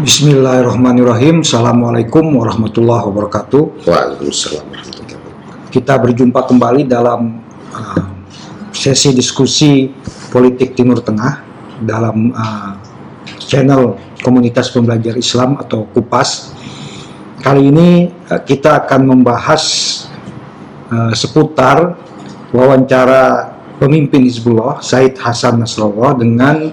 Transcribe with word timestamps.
Bismillahirrahmanirrahim. 0.00 1.44
Assalamualaikum 1.44 2.24
warahmatullahi 2.40 3.04
wabarakatuh. 3.04 3.84
Waalaikumsalam 3.84 4.64
warahmatullahi 4.72 5.12
wabarakatuh. 5.12 5.68
Kita 5.68 5.94
berjumpa 6.00 6.40
kembali 6.48 6.88
dalam 6.88 7.44
uh, 7.68 8.08
sesi 8.72 9.12
diskusi 9.12 9.92
politik 10.32 10.72
Timur 10.72 11.04
Tengah 11.04 11.44
dalam 11.84 12.32
uh, 12.32 12.80
channel 13.44 14.00
Komunitas 14.24 14.72
Pembelajar 14.72 15.20
Islam 15.20 15.60
atau 15.60 15.84
KUPAS. 15.92 16.56
Kali 17.44 17.68
ini 17.68 18.08
uh, 18.08 18.40
kita 18.40 18.80
akan 18.88 19.04
membahas 19.04 19.64
uh, 20.88 21.12
seputar 21.12 22.00
wawancara 22.56 23.52
pemimpin 23.76 24.24
Hizbullah 24.24 24.80
Said 24.80 25.20
Hasan 25.20 25.60
Nasrallah 25.60 26.16
dengan 26.16 26.72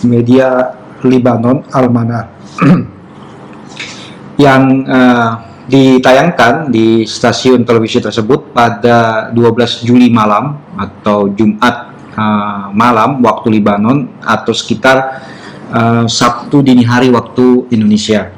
media 0.00 0.80
Libanon 1.04 1.60
Al-Manar 1.68 2.33
yang 4.44 4.62
uh, 4.86 5.30
ditayangkan 5.64 6.68
di 6.68 7.08
stasiun 7.08 7.64
televisi 7.64 7.96
tersebut 7.98 8.52
pada 8.52 9.30
12 9.32 9.86
Juli 9.88 10.12
malam 10.12 10.60
atau 10.76 11.32
Jumat 11.32 11.94
uh, 12.12 12.68
malam 12.76 13.24
waktu 13.24 13.58
Libanon 13.58 14.20
atau 14.20 14.52
sekitar 14.52 15.24
uh, 15.72 16.04
Sabtu 16.04 16.60
dini 16.60 16.84
hari 16.84 17.08
waktu 17.08 17.70
Indonesia. 17.72 18.28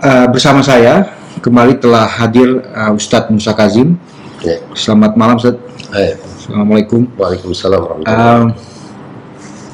Uh, 0.00 0.26
bersama 0.32 0.64
saya 0.64 1.12
kembali 1.44 1.76
telah 1.76 2.08
hadir 2.08 2.64
uh, 2.72 2.96
Ustadz 2.96 3.28
Musa 3.28 3.52
Kazim. 3.52 4.00
Ya. 4.40 4.56
Selamat 4.72 5.12
malam 5.20 5.36
Ustadz. 5.36 5.60
Assalamualaikum. 6.40 7.04
Waalaikumsalam 7.20 7.78
warahmatullahi 7.84 8.48
Uh, 8.48 8.79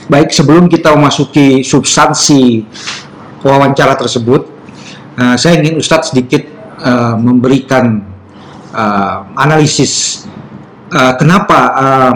baik 0.06 0.30
sebelum 0.30 0.70
kita 0.70 0.94
memasuki 0.94 1.66
substansi 1.66 2.62
wawancara 3.42 3.98
tersebut, 3.98 4.46
uh, 5.18 5.34
saya 5.38 5.58
ingin 5.62 5.78
Ustadz 5.78 6.14
sedikit 6.14 6.46
uh, 6.82 7.18
memberikan 7.18 8.02
uh, 8.70 9.26
analisis 9.38 10.24
uh, 10.94 11.14
kenapa 11.18 11.58
uh, 11.74 12.12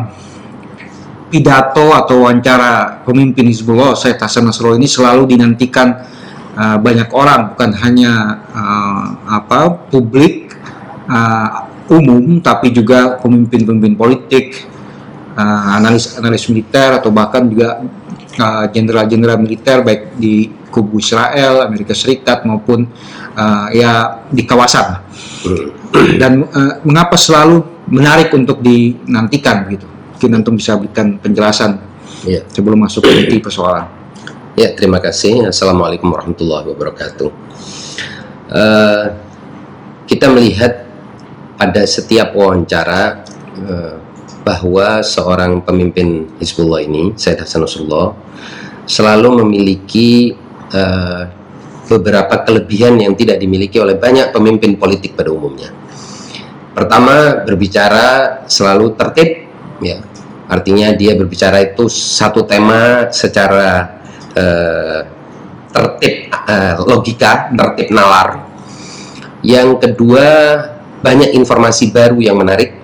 pidato 1.30 1.94
atau 1.94 2.26
wawancara 2.26 3.02
pemimpin 3.06 3.46
Hizbullah 3.46 3.94
Said 3.94 4.18
Hasan 4.18 4.50
Nasrallah 4.50 4.78
ini 4.78 4.90
selalu 4.90 5.30
dinantikan 5.30 5.94
uh, 6.58 6.76
banyak 6.82 7.10
orang, 7.14 7.54
bukan 7.54 7.70
hanya 7.78 8.42
uh, 8.50 9.06
apa 9.30 9.86
publik 9.90 10.50
uh, 11.06 11.70
umum, 11.90 12.38
tapi 12.42 12.70
juga 12.70 13.18
pemimpin-pemimpin 13.18 13.94
politik, 13.98 14.66
uh, 15.36 15.76
analis 15.76 16.16
analis 16.18 16.46
militer 16.48 16.98
atau 16.98 17.10
bahkan 17.12 17.46
juga 17.46 17.82
uh, 18.40 18.64
jenderal-jenderal 18.70 19.38
militer 19.38 19.82
baik 19.82 20.16
di 20.16 20.48
kubu 20.70 21.02
Israel, 21.02 21.66
Amerika 21.66 21.92
Serikat 21.92 22.46
maupun 22.46 22.86
uh, 23.34 23.66
ya 23.74 24.22
di 24.30 24.46
kawasan. 24.46 25.02
Dan 26.16 26.46
uh, 26.46 26.78
mengapa 26.86 27.18
selalu 27.18 27.86
menarik 27.90 28.30
untuk 28.30 28.62
dinantikan 28.62 29.66
begitu? 29.66 29.86
Mungkin 30.14 30.30
antum 30.36 30.54
bisa 30.54 30.78
berikan 30.78 31.18
penjelasan 31.18 31.90
Ya. 32.20 32.44
sebelum 32.52 32.84
masuk 32.84 33.08
ke 33.08 33.12
inti 33.16 33.40
persoalan. 33.40 33.88
Ya, 34.52 34.76
terima 34.76 35.00
kasih. 35.00 35.48
Assalamualaikum 35.48 36.12
warahmatullahi 36.12 36.68
wabarakatuh. 36.68 37.30
Eh, 38.50 39.04
kita 40.04 40.26
melihat 40.28 40.84
pada 41.56 41.86
setiap 41.88 42.36
wawancara 42.36 43.24
eh, 43.56 43.94
bahwa 44.40 45.04
seorang 45.04 45.60
pemimpin 45.60 46.28
Hizbullah 46.40 46.80
ini, 46.84 47.12
Said 47.16 47.40
Hasan 47.40 47.64
Nasrullah, 47.64 48.16
selalu 48.88 49.44
memiliki 49.44 50.34
eh, 50.72 51.22
beberapa 51.90 52.46
kelebihan 52.46 53.02
yang 53.02 53.18
tidak 53.18 53.42
dimiliki 53.42 53.82
oleh 53.82 53.98
banyak 53.98 54.30
pemimpin 54.30 54.78
politik 54.78 55.18
pada 55.18 55.34
umumnya. 55.34 55.74
Pertama, 56.70 57.42
berbicara 57.42 58.40
selalu 58.46 58.94
tertib, 58.94 59.30
ya. 59.82 59.98
Artinya 60.50 60.90
dia 60.94 61.14
berbicara 61.14 61.62
itu 61.62 61.86
satu 61.90 62.42
tema 62.46 63.10
secara 63.14 64.00
eh, 64.34 65.00
tertib 65.70 66.14
eh, 66.30 66.74
logika, 66.82 67.50
tertib 67.54 67.90
nalar. 67.94 68.50
Yang 69.42 69.82
kedua, 69.82 70.26
banyak 71.00 71.32
informasi 71.32 71.90
baru 71.90 72.18
yang 72.20 72.38
menarik. 72.38 72.79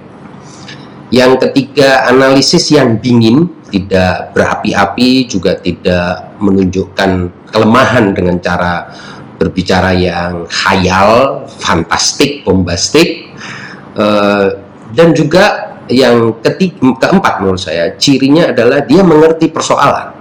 Yang 1.14 1.48
ketiga, 1.48 2.10
analisis 2.10 2.74
yang 2.74 2.98
dingin, 2.98 3.46
tidak 3.70 4.34
berapi-api, 4.34 5.30
juga 5.30 5.54
tidak 5.58 6.34
menunjukkan 6.42 7.10
kelemahan 7.50 8.10
dengan 8.10 8.42
cara 8.42 8.90
berbicara 9.38 9.94
yang 9.94 10.50
khayal, 10.50 11.44
fantastik, 11.46 12.42
bombastik. 12.42 13.30
Eh, 13.94 14.46
dan 14.96 15.14
juga 15.14 15.78
yang 15.86 16.42
ketiga, 16.42 16.98
keempat 16.98 17.38
menurut 17.38 17.62
saya, 17.62 17.94
cirinya 17.94 18.50
adalah 18.50 18.82
dia 18.82 19.06
mengerti 19.06 19.46
persoalan 19.46 20.16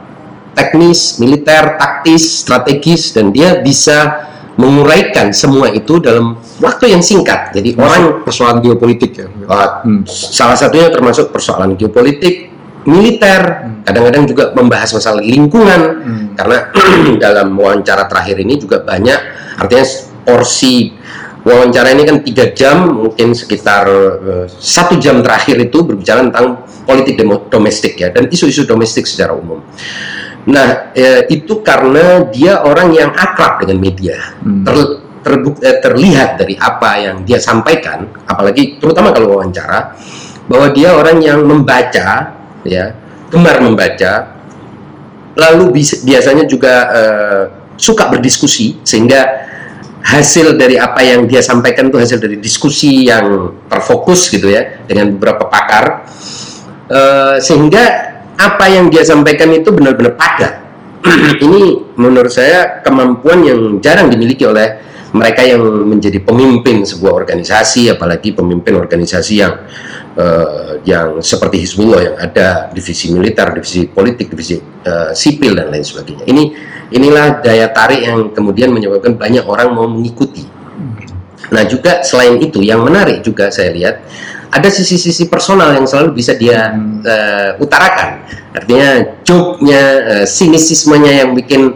teknis, 0.56 1.20
militer, 1.20 1.76
taktis, 1.76 2.42
strategis, 2.42 3.12
dan 3.12 3.30
dia 3.36 3.60
bisa 3.60 4.24
menguraikan 4.56 5.36
semua 5.36 5.68
itu 5.68 6.00
dalam 6.00 6.40
waktu 6.64 6.96
yang 6.96 7.04
singkat. 7.04 7.52
Jadi 7.52 7.76
orang 7.76 8.24
persoalan 8.24 8.64
geopolitik 8.64 9.12
ya. 9.20 9.28
uh, 9.28 9.84
Hmm. 9.84 10.08
salah 10.08 10.56
satunya 10.56 10.88
termasuk 10.88 11.30
persoalan 11.30 11.76
geopolitik, 11.76 12.50
militer, 12.88 13.42
kadang-kadang 13.84 14.24
juga 14.30 14.56
membahas 14.56 14.96
masalah 14.96 15.20
lingkungan, 15.20 15.82
Hmm. 16.00 16.26
karena 16.40 16.58
dalam 17.24 17.52
wawancara 17.58 18.08
terakhir 18.08 18.40
ini 18.40 18.56
juga 18.56 18.80
banyak, 18.80 19.20
artinya 19.60 19.86
porsi 20.24 20.96
wawancara 21.46 21.94
ini 21.94 22.04
kan 22.08 22.18
tiga 22.24 22.50
jam, 22.56 23.06
mungkin 23.06 23.36
sekitar 23.36 23.86
eh, 24.24 24.46
satu 24.50 24.98
jam 24.98 25.22
terakhir 25.22 25.60
itu 25.62 25.84
berbicara 25.84 26.26
tentang 26.26 26.64
politik 26.86 27.18
demo- 27.18 27.46
domestik 27.50 27.98
ya, 27.98 28.10
dan 28.14 28.30
isu-isu 28.32 28.66
domestik 28.66 29.06
secara 29.06 29.34
umum. 29.34 29.62
Nah, 30.46 30.94
eh, 30.94 31.26
itu 31.34 31.66
karena 31.66 32.22
dia 32.30 32.62
orang 32.62 32.94
yang 32.94 33.10
akrab 33.10 33.66
dengan 33.66 33.82
media. 33.82 34.18
Hmm. 34.46 34.62
Ter- 34.62 35.02
terbuk- 35.26 35.62
eh, 35.66 35.82
terlihat 35.82 36.38
dari 36.38 36.54
apa 36.54 37.02
yang 37.02 37.26
dia 37.26 37.42
sampaikan, 37.42 38.06
apalagi 38.30 38.78
terutama 38.78 39.10
kalau 39.10 39.34
wawancara, 39.34 39.98
bahwa 40.46 40.70
dia 40.70 40.94
orang 40.94 41.18
yang 41.18 41.42
membaca, 41.42 42.38
ya, 42.62 42.94
gemar 43.34 43.58
membaca, 43.58 44.38
lalu 45.34 45.82
bis- 45.82 46.06
biasanya 46.06 46.46
juga 46.46 46.74
eh, 46.94 47.44
suka 47.74 48.06
berdiskusi, 48.14 48.86
sehingga 48.86 49.50
hasil 50.06 50.54
dari 50.62 50.78
apa 50.78 51.02
yang 51.02 51.26
dia 51.26 51.42
sampaikan 51.42 51.90
itu 51.90 51.98
hasil 51.98 52.22
dari 52.22 52.38
diskusi 52.38 53.10
yang 53.10 53.58
terfokus 53.66 54.30
gitu 54.30 54.54
ya, 54.54 54.86
dengan 54.86 55.10
beberapa 55.18 55.50
pakar, 55.50 56.06
Eh, 56.86 57.42
sehingga 57.42 58.14
apa 58.36 58.66
yang 58.68 58.92
dia 58.92 59.04
sampaikan 59.04 59.52
itu 59.56 59.72
benar-benar 59.72 60.16
padat. 60.20 60.54
Ini 61.46 61.96
menurut 61.96 62.32
saya 62.32 62.82
kemampuan 62.82 63.46
yang 63.46 63.60
jarang 63.80 64.12
dimiliki 64.12 64.44
oleh 64.44 64.86
mereka 65.16 65.48
yang 65.48 65.64
menjadi 65.64 66.20
pemimpin 66.20 66.84
sebuah 66.84 67.16
organisasi, 67.16 67.88
apalagi 67.96 68.36
pemimpin 68.36 68.76
organisasi 68.76 69.34
yang 69.40 69.54
eh, 70.20 70.84
yang 70.84 71.24
seperti 71.24 71.64
Hizbullah 71.64 72.02
yang 72.04 72.16
ada 72.20 72.68
divisi 72.76 73.16
militer, 73.16 73.48
divisi 73.56 73.88
politik, 73.88 74.28
divisi 74.28 74.60
eh, 74.60 75.12
sipil 75.16 75.56
dan 75.56 75.72
lain 75.72 75.88
sebagainya. 75.88 76.28
Ini 76.28 76.44
inilah 76.92 77.40
daya 77.40 77.72
tarik 77.72 78.04
yang 78.04 78.36
kemudian 78.36 78.76
menyebabkan 78.76 79.16
banyak 79.16 79.48
orang 79.48 79.72
mau 79.72 79.88
mengikuti. 79.88 80.44
Nah 81.54 81.64
juga 81.64 82.02
selain 82.02 82.42
itu 82.42 82.60
yang 82.60 82.82
menarik 82.82 83.22
juga 83.22 83.54
saya 83.54 83.72
lihat 83.72 83.96
ada 84.52 84.70
sisi-sisi 84.70 85.28
personal 85.28 85.74
yang 85.76 85.86
selalu 85.86 86.16
bisa 86.16 86.38
dia 86.38 86.72
eh, 87.04 87.52
utarakan. 87.58 88.24
Artinya 88.56 89.20
joke-nya, 89.26 89.84
eh, 90.04 90.26
sinisismenya 90.26 91.26
yang 91.26 91.30
bikin 91.36 91.76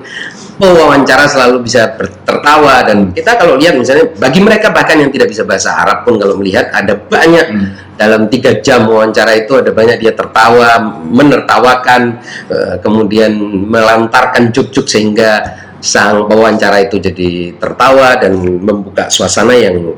pewawancara 0.59 1.23
selalu 1.23 1.63
bisa 1.63 1.95
tertawa 2.27 2.83
dan 2.83 3.15
kita 3.15 3.39
kalau 3.39 3.55
lihat 3.55 3.79
misalnya 3.79 4.11
bagi 4.19 4.43
mereka 4.43 4.75
bahkan 4.75 4.99
yang 4.99 5.07
tidak 5.07 5.31
bisa 5.31 5.47
bahasa 5.47 5.71
Arab 5.71 6.03
pun 6.03 6.19
kalau 6.19 6.35
melihat 6.35 6.67
ada 6.75 6.99
banyak 6.99 7.47
dalam 7.95 8.27
tiga 8.27 8.59
jam 8.59 8.83
wawancara 8.91 9.39
itu 9.39 9.55
ada 9.55 9.71
banyak 9.71 10.03
dia 10.03 10.11
tertawa, 10.11 10.99
menertawakan, 11.07 12.19
eh, 12.51 12.75
kemudian 12.83 13.31
melantarkan 13.71 14.51
juk-juk 14.51 14.87
sehingga 14.87 15.63
sang 15.79 16.27
pewawancara 16.27 16.83
itu 16.83 16.99
jadi 16.99 17.55
tertawa 17.55 18.19
dan 18.19 18.35
membuka 18.35 19.07
suasana 19.07 19.55
yang 19.55 19.95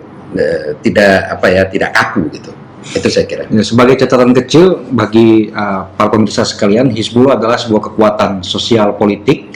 tidak 0.79 1.27
apa 1.27 1.47
ya 1.51 1.67
tidak 1.67 1.91
kaku 1.91 2.29
gitu. 2.31 2.60
Itu 2.81 3.07
saya 3.13 3.25
kira. 3.29 3.43
Ya, 3.47 3.61
sebagai 3.61 3.93
catatan 3.93 4.33
kecil 4.33 4.81
bagi 4.89 5.53
uh, 5.53 5.85
para 5.93 6.09
pemirsa 6.09 6.41
sekalian, 6.41 6.89
Hizbullah 6.89 7.37
adalah 7.37 7.55
sebuah 7.55 7.93
kekuatan 7.93 8.41
sosial 8.41 8.97
politik 8.97 9.53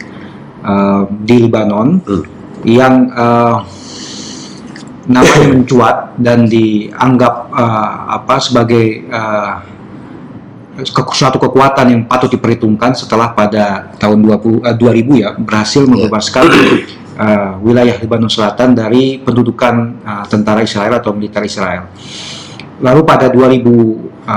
uh, 0.62 1.10
di 1.10 1.50
Lebanon 1.50 2.06
Hmm. 2.06 2.24
yang 2.66 3.10
uh, 3.14 3.66
namanya 5.06 5.48
mencuat 5.54 5.96
dan 6.18 6.50
dianggap 6.50 7.54
uh, 7.54 8.14
apa 8.14 8.42
sebagai 8.42 9.06
uh, 9.10 9.62
suatu 11.14 11.38
kekuatan 11.38 11.86
yang 11.94 12.02
patut 12.10 12.28
diperhitungkan 12.28 12.92
setelah 12.98 13.32
pada 13.32 13.94
tahun 14.02 14.26
20, 14.26 14.66
uh, 14.66 14.76
2000 14.76 15.22
ya 15.22 15.30
berhasil 15.38 15.86
Iya. 15.86 15.90
membebaskan 15.94 16.46
uh, 17.16 17.52
wilayah 17.62 17.96
Lebanon 18.02 18.28
Selatan 18.28 18.74
dari 18.76 19.22
pendudukan 19.22 19.76
uh, 20.04 20.26
tentara 20.26 20.66
Israel 20.66 21.00
atau 21.00 21.14
militer 21.14 21.46
Israel. 21.46 21.88
Lalu 22.86 23.02
pada 23.02 23.34
2006 23.34 24.30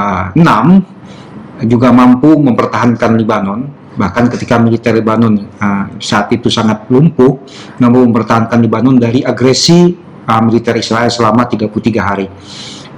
juga 1.68 1.88
mampu 1.92 2.32
mempertahankan 2.40 3.12
Lebanon 3.20 3.76
bahkan 3.98 4.30
ketika 4.30 4.62
militer 4.62 4.94
Lebanon 4.94 5.34
uh, 5.58 5.90
saat 5.98 6.30
itu 6.30 6.46
sangat 6.46 6.86
lumpuh 6.86 7.42
mampu 7.82 7.98
mempertahankan 8.06 8.62
Lebanon 8.62 8.94
dari 8.94 9.26
agresi 9.26 9.90
uh, 10.22 10.40
militer 10.40 10.78
Israel 10.78 11.10
selama 11.10 11.50
33 11.50 11.66
hari. 11.98 12.30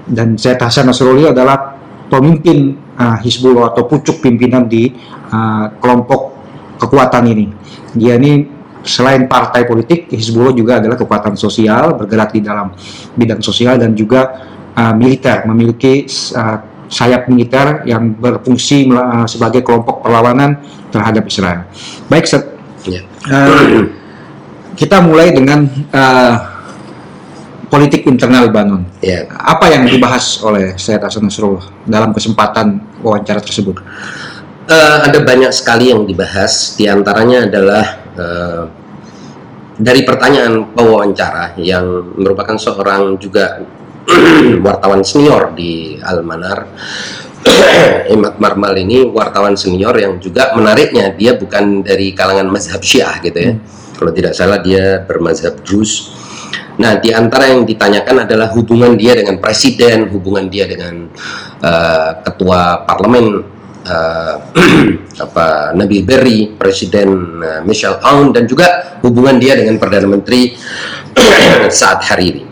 Dan 0.05 0.37
Zaid 0.37 0.61
Hasan 0.61 0.93
Nasrullah 0.93 1.33
adalah 1.33 1.73
pemimpin 2.13 2.77
uh, 3.01 3.17
Hizbullah 3.17 3.73
atau 3.73 3.89
pucuk 3.89 4.21
pimpinan 4.21 4.69
di 4.69 4.93
kelompok 5.79 6.35
kekuatan 6.75 7.23
ini. 7.31 7.47
Dia 7.95 8.19
ini 8.19 8.43
selain 8.83 9.31
partai 9.31 9.63
politik 9.63 10.11
Hizbullah 10.11 10.51
juga 10.51 10.83
adalah 10.83 10.99
kekuatan 10.99 11.39
sosial 11.39 11.95
bergerak 11.95 12.35
di 12.35 12.43
dalam 12.43 12.75
bidang 13.15 13.39
sosial 13.39 13.79
dan 13.79 13.95
juga 13.95 14.51
uh, 14.77 14.95
militer 14.95 15.47
memiliki 15.47 16.07
uh, 16.35 16.87
sayap 16.91 17.31
militer 17.31 17.87
yang 17.87 18.15
berfungsi 18.19 18.91
uh, 18.91 19.27
sebagai 19.27 19.63
kelompok 19.63 20.03
perlawanan 20.03 20.59
terhadap 20.91 21.27
Israel. 21.27 21.67
Baik, 22.11 22.27
Seth. 22.27 22.47
Ya. 22.87 23.07
Uh, 23.31 23.91
kita 24.75 24.99
mulai 25.05 25.31
dengan 25.31 25.69
uh, 25.93 26.35
politik 27.71 28.05
internal 28.11 28.51
Lebanon. 28.51 28.83
Ya. 28.99 29.25
Apa 29.31 29.71
yang 29.71 29.87
dibahas 29.87 30.43
oleh 30.43 30.75
Syed 30.75 31.01
Hasan 31.01 31.23
Nasrullah 31.23 31.71
dalam 31.87 32.11
kesempatan 32.11 32.83
wawancara 33.01 33.39
tersebut? 33.39 33.79
Eh, 34.71 34.99
ada 35.07 35.19
banyak 35.23 35.51
sekali 35.55 35.95
yang 35.95 36.03
dibahas. 36.07 36.75
Di 36.75 36.91
antaranya 36.91 37.47
adalah 37.47 37.85
eh, 38.19 38.63
dari 39.81 40.03
pertanyaan 40.03 40.75
pewawancara 40.75 41.55
yang 41.57 42.15
merupakan 42.19 42.59
seorang 42.59 43.17
juga 43.17 43.63
wartawan 44.67 45.03
senior 45.07 45.55
di 45.55 45.97
Al-Manar. 46.01 46.59
Imad 48.15 48.37
Marmal 48.37 48.77
ini 48.77 49.09
wartawan 49.09 49.57
senior 49.57 49.97
yang 49.97 50.21
juga 50.21 50.53
menariknya 50.53 51.17
dia 51.17 51.33
bukan 51.39 51.81
dari 51.81 52.13
kalangan 52.13 52.53
mazhab 52.53 52.85
Syiah 52.85 53.17
gitu 53.25 53.39
ya. 53.39 53.53
Kalau 53.97 54.13
tidak 54.17 54.33
salah 54.33 54.61
dia 54.61 55.05
bermazhab 55.05 55.61
Drus. 55.61 56.17
Nah, 56.81 56.97
di 56.97 57.13
antara 57.13 57.53
yang 57.53 57.69
ditanyakan 57.69 58.25
adalah 58.25 58.49
hubungan 58.57 58.97
dia 58.97 59.13
dengan 59.13 59.37
presiden, 59.37 60.09
hubungan 60.09 60.49
dia 60.49 60.65
dengan 60.65 61.13
eh, 61.61 62.11
ketua 62.25 62.89
parlemen 62.89 63.45
eh, 63.85 64.35
apa 65.29 65.77
Nabil 65.77 66.01
Berry, 66.01 66.57
presiden 66.57 67.41
eh, 67.45 67.61
Michel 67.69 68.01
Aoun 68.01 68.33
dan 68.33 68.49
juga 68.49 68.97
hubungan 69.05 69.37
dia 69.37 69.61
dengan 69.61 69.77
perdana 69.77 70.09
menteri 70.09 70.57
saat 71.69 72.01
hari 72.09 72.25
ini. 72.33 72.50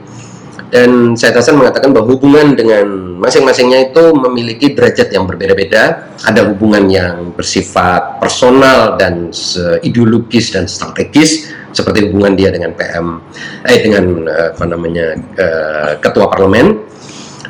Dan 0.69 1.17
saya 1.17 1.33
Hasan 1.33 1.57
mengatakan 1.57 1.97
bahwa 1.97 2.13
hubungan 2.13 2.53
dengan 2.53 3.17
masing-masingnya 3.17 3.89
itu 3.89 4.13
memiliki 4.13 4.77
derajat 4.77 5.09
yang 5.09 5.25
berbeda-beda. 5.25 6.13
Ada 6.29 6.45
hubungan 6.45 6.85
yang 6.93 7.33
bersifat 7.33 8.21
personal 8.21 9.01
dan 9.01 9.33
ideologis 9.81 10.53
dan 10.53 10.69
strategis, 10.69 11.49
seperti 11.73 12.13
hubungan 12.13 12.37
dia 12.37 12.53
dengan 12.53 12.77
PM, 12.77 13.25
eh 13.65 13.79
dengan 13.81 14.05
eh, 14.29 14.49
apa 14.53 14.65
namanya 14.69 15.07
eh, 15.17 15.93
ketua 16.05 16.29
parlemen, 16.29 16.89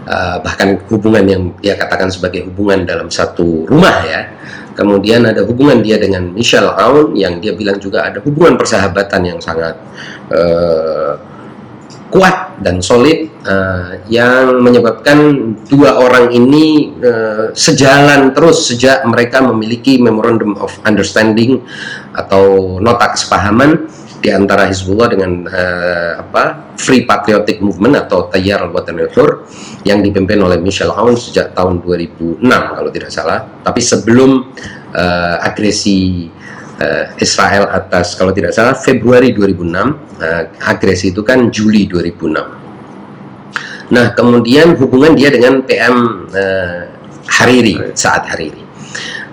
Uh, 0.09 0.41
bahkan 0.41 0.81
hubungan 0.88 1.21
yang 1.29 1.43
dia 1.61 1.76
katakan 1.76 2.09
sebagai 2.09 2.49
hubungan 2.49 2.88
dalam 2.88 3.12
satu 3.12 3.69
rumah 3.69 4.00
ya. 4.09 4.25
Kemudian 4.73 5.29
ada 5.29 5.44
hubungan 5.44 5.85
dia 5.85 6.00
dengan 6.00 6.32
Michel 6.32 6.64
Aoun 6.64 7.12
yang 7.12 7.37
dia 7.44 7.53
bilang 7.53 7.76
juga 7.76 8.09
ada 8.09 8.17
hubungan 8.25 8.56
persahabatan 8.56 9.21
yang 9.29 9.37
sangat 9.37 9.76
uh, 10.32 11.12
kuat 12.08 12.60
dan 12.64 12.81
solid 12.81 13.28
uh, 13.44 14.00
yang 14.08 14.64
menyebabkan 14.64 15.52
dua 15.69 16.00
orang 16.00 16.32
ini 16.32 16.96
uh, 17.05 17.52
sejalan 17.52 18.32
terus 18.32 18.72
sejak 18.72 19.05
mereka 19.05 19.44
memiliki 19.44 20.00
memorandum 20.00 20.56
of 20.56 20.72
understanding 20.88 21.60
atau 22.16 22.76
nota 22.81 23.12
kesepahaman 23.12 23.87
di 24.19 24.34
antara 24.34 24.66
Hizbullah 24.66 25.08
dengan 25.14 25.46
uh, 25.46 26.12
apa 26.19 26.75
Free 26.75 27.06
Patriotic 27.06 27.62
Movement 27.62 28.08
atau 28.08 28.26
Tayyar 28.26 28.66
al-Watan 28.66 28.99
al-Hur 28.99 29.46
yang 29.87 30.02
dipimpin 30.02 30.43
oleh 30.43 30.58
Michel 30.58 30.90
Aoun 30.90 31.14
sejak 31.14 31.54
tahun 31.54 31.78
2006 31.82 32.43
kalau 32.43 32.90
tidak 32.90 33.11
salah. 33.14 33.46
Tapi 33.62 33.78
sebelum 33.78 34.50
uh, 34.90 35.37
agresi 35.43 36.26
uh, 36.80 37.04
Israel 37.20 37.69
atas 37.70 38.14
kalau 38.14 38.32
tidak 38.34 38.52
salah 38.54 38.75
Februari 38.75 39.32
2006 39.34 39.75
uh, 39.75 39.88
agresi 40.66 41.10
itu 41.12 41.22
kan 41.26 41.50
Juli 41.50 41.86
2006 41.90 42.58
nah 43.88 44.12
kemudian 44.12 44.76
hubungan 44.76 45.16
dia 45.16 45.32
dengan 45.32 45.64
PM 45.64 46.28
uh, 46.28 46.98
Hariri 47.28 47.92
saat 47.92 48.25
Hariri. 48.26 48.64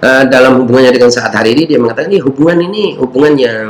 Uh, 0.03 0.27
dalam 0.27 0.59
hubungannya 0.62 0.92
dengan 0.92 1.09
saat 1.09 1.31
Hariri 1.31 1.65
dia 1.65 1.80
mengatakan 1.80 2.12
ini 2.12 2.21
hubungan 2.21 2.59
ini 2.62 3.00
hubungan 3.00 3.33
yang 3.39 3.68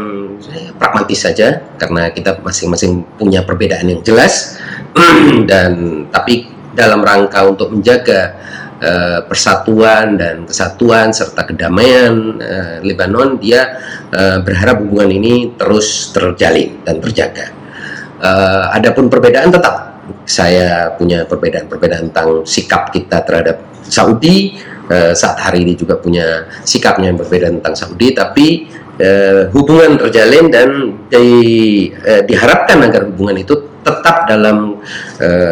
eh, 0.52 0.74
pragmatis 0.76 1.22
saja 1.22 1.62
karena 1.78 2.10
kita 2.10 2.42
masing-masing 2.42 3.06
punya 3.16 3.46
perbedaan 3.46 3.86
yang 3.86 4.02
jelas. 4.02 4.58
Dan 5.50 6.04
tapi 6.10 6.50
dalam 6.76 7.06
rangka 7.06 7.46
untuk 7.46 7.72
menjaga 7.72 8.36
eh, 8.82 9.20
persatuan 9.24 10.20
dan 10.20 10.44
kesatuan 10.48 11.16
serta 11.16 11.48
kedamaian 11.48 12.14
eh, 12.40 12.76
Lebanon 12.84 13.40
dia 13.40 13.80
eh, 14.12 14.40
berharap 14.44 14.84
hubungan 14.84 15.12
ini 15.12 15.56
terus 15.56 16.12
terjalin 16.12 16.84
dan 16.84 17.00
terjaga. 17.00 17.52
Eh, 18.20 18.66
adapun 18.76 19.08
perbedaan 19.12 19.52
tetap. 19.52 19.96
Saya 20.26 20.94
punya 20.94 21.26
perbedaan-perbedaan 21.26 22.14
tentang 22.14 22.46
sikap 22.46 22.94
kita 22.94 23.26
terhadap 23.26 23.58
Saudi. 23.86 24.54
Eh, 24.86 25.18
saat 25.18 25.42
hari 25.42 25.66
ini 25.66 25.74
juga 25.74 25.98
punya 25.98 26.46
sikapnya 26.62 27.10
yang 27.10 27.18
berbeda 27.18 27.50
tentang 27.50 27.74
Saudi 27.74 28.14
tapi 28.14 28.70
eh, 29.02 29.50
hubungan 29.50 29.98
terjalin 29.98 30.54
dan 30.54 30.70
di- 31.10 31.90
eh, 31.90 32.22
diharapkan 32.22 32.86
agar 32.86 33.10
hubungan 33.10 33.42
itu 33.42 33.82
tetap 33.86 34.26
dalam 34.26 34.82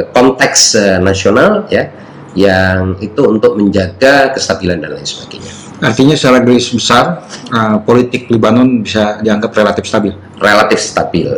konteks 0.10 0.74
nasional 0.98 1.70
ya 1.70 1.86
yang 2.34 2.98
itu 2.98 3.22
untuk 3.30 3.56
menjaga 3.58 4.34
kestabilan 4.34 4.82
dan 4.82 4.98
lain 4.98 5.06
sebagainya 5.06 5.64
Artinya 5.84 6.16
secara 6.16 6.40
garis 6.40 6.72
besar 6.72 7.28
uh, 7.52 7.78
politik 7.84 8.32
Lebanon 8.32 8.88
bisa 8.88 9.20
dianggap 9.20 9.52
relatif 9.52 9.84
stabil. 9.84 10.16
relatif 10.40 10.80
stabil. 10.80 11.30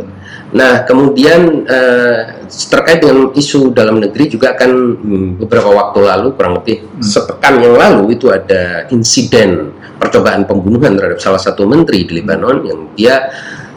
Nah, 0.55 0.87
kemudian 0.87 1.67
eh, 1.67 2.41
terkait 2.47 3.03
dengan 3.03 3.29
isu 3.35 3.75
dalam 3.75 3.99
negeri 3.99 4.31
juga 4.31 4.55
kan 4.55 4.71
hmm, 4.71 5.41
beberapa 5.41 5.67
waktu 5.67 5.99
lalu, 6.05 6.27
kurang 6.33 6.63
lebih 6.63 6.85
sepekan 7.03 7.59
yang 7.59 7.75
lalu 7.75 8.15
itu 8.15 8.31
ada 8.31 8.87
insiden 8.87 9.75
percobaan 9.99 10.47
pembunuhan 10.47 10.95
terhadap 10.95 11.19
salah 11.19 11.41
satu 11.43 11.67
menteri 11.67 12.07
di 12.07 12.23
Lebanon 12.23 12.63
yang 12.63 12.79
dia 12.95 13.15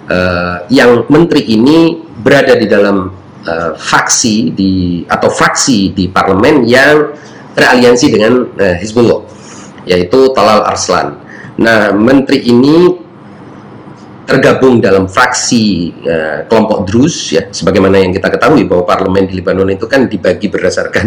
eh, 0.07 0.57
yang 0.71 1.05
menteri 1.11 1.51
ini 1.51 1.99
berada 2.23 2.55
di 2.55 2.71
dalam 2.71 3.11
eh, 3.49 3.71
faksi 3.81 4.53
di 4.53 4.73
atau 5.09 5.33
fraksi 5.33 5.97
di 5.97 6.05
parlemen 6.13 6.69
yang 6.69 7.17
beraliansi 7.57 8.07
dengan 8.13 8.45
eh, 8.61 8.77
Hizbullah 8.77 9.25
yaitu 9.89 10.29
Talal 10.37 10.69
Arslan. 10.69 11.17
Nah, 11.59 11.91
menteri 11.97 12.45
ini 12.45 13.08
tergabung 14.29 14.77
dalam 14.77 15.09
fraksi 15.09 15.89
eh, 16.05 16.45
kelompok 16.45 16.85
Drus 16.85 17.33
ya 17.33 17.49
sebagaimana 17.49 17.97
yang 17.97 18.13
kita 18.13 18.29
ketahui 18.29 18.69
bahwa 18.69 18.85
parlemen 18.85 19.25
di 19.25 19.41
Lebanon 19.41 19.73
itu 19.73 19.89
kan 19.89 20.05
dibagi 20.05 20.53
berdasarkan 20.53 21.07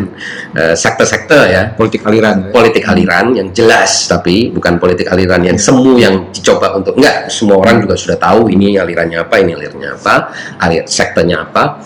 eh, 0.58 0.74
sekte-sekte 0.74 1.40
ya 1.54 1.64
Politik 1.78 2.02
aliran. 2.02 2.50
ya. 2.50 2.50
politik 2.50 2.84
aliran 2.90 3.38
yang 3.38 3.54
jelas 3.54 4.10
tapi 4.10 4.50
bukan 4.50 4.82
politik 4.82 5.06
aliran 5.06 5.46
yang 5.46 5.62
semu 5.62 6.02
yang 6.02 6.34
dicoba 6.34 6.74
untuk 6.74 6.98
enggak 6.98 7.30
semua 7.30 7.62
orang 7.62 7.86
juga 7.86 7.94
sudah 7.94 8.18
tahu 8.18 8.50
ini 8.50 8.82
alirannya 8.82 9.22
apa 9.22 9.36
ini 9.38 9.54
alirannya 9.54 9.90
apa 10.02 10.16
alir 10.58 10.90
sektenya 10.90 11.46
apa 11.46 11.78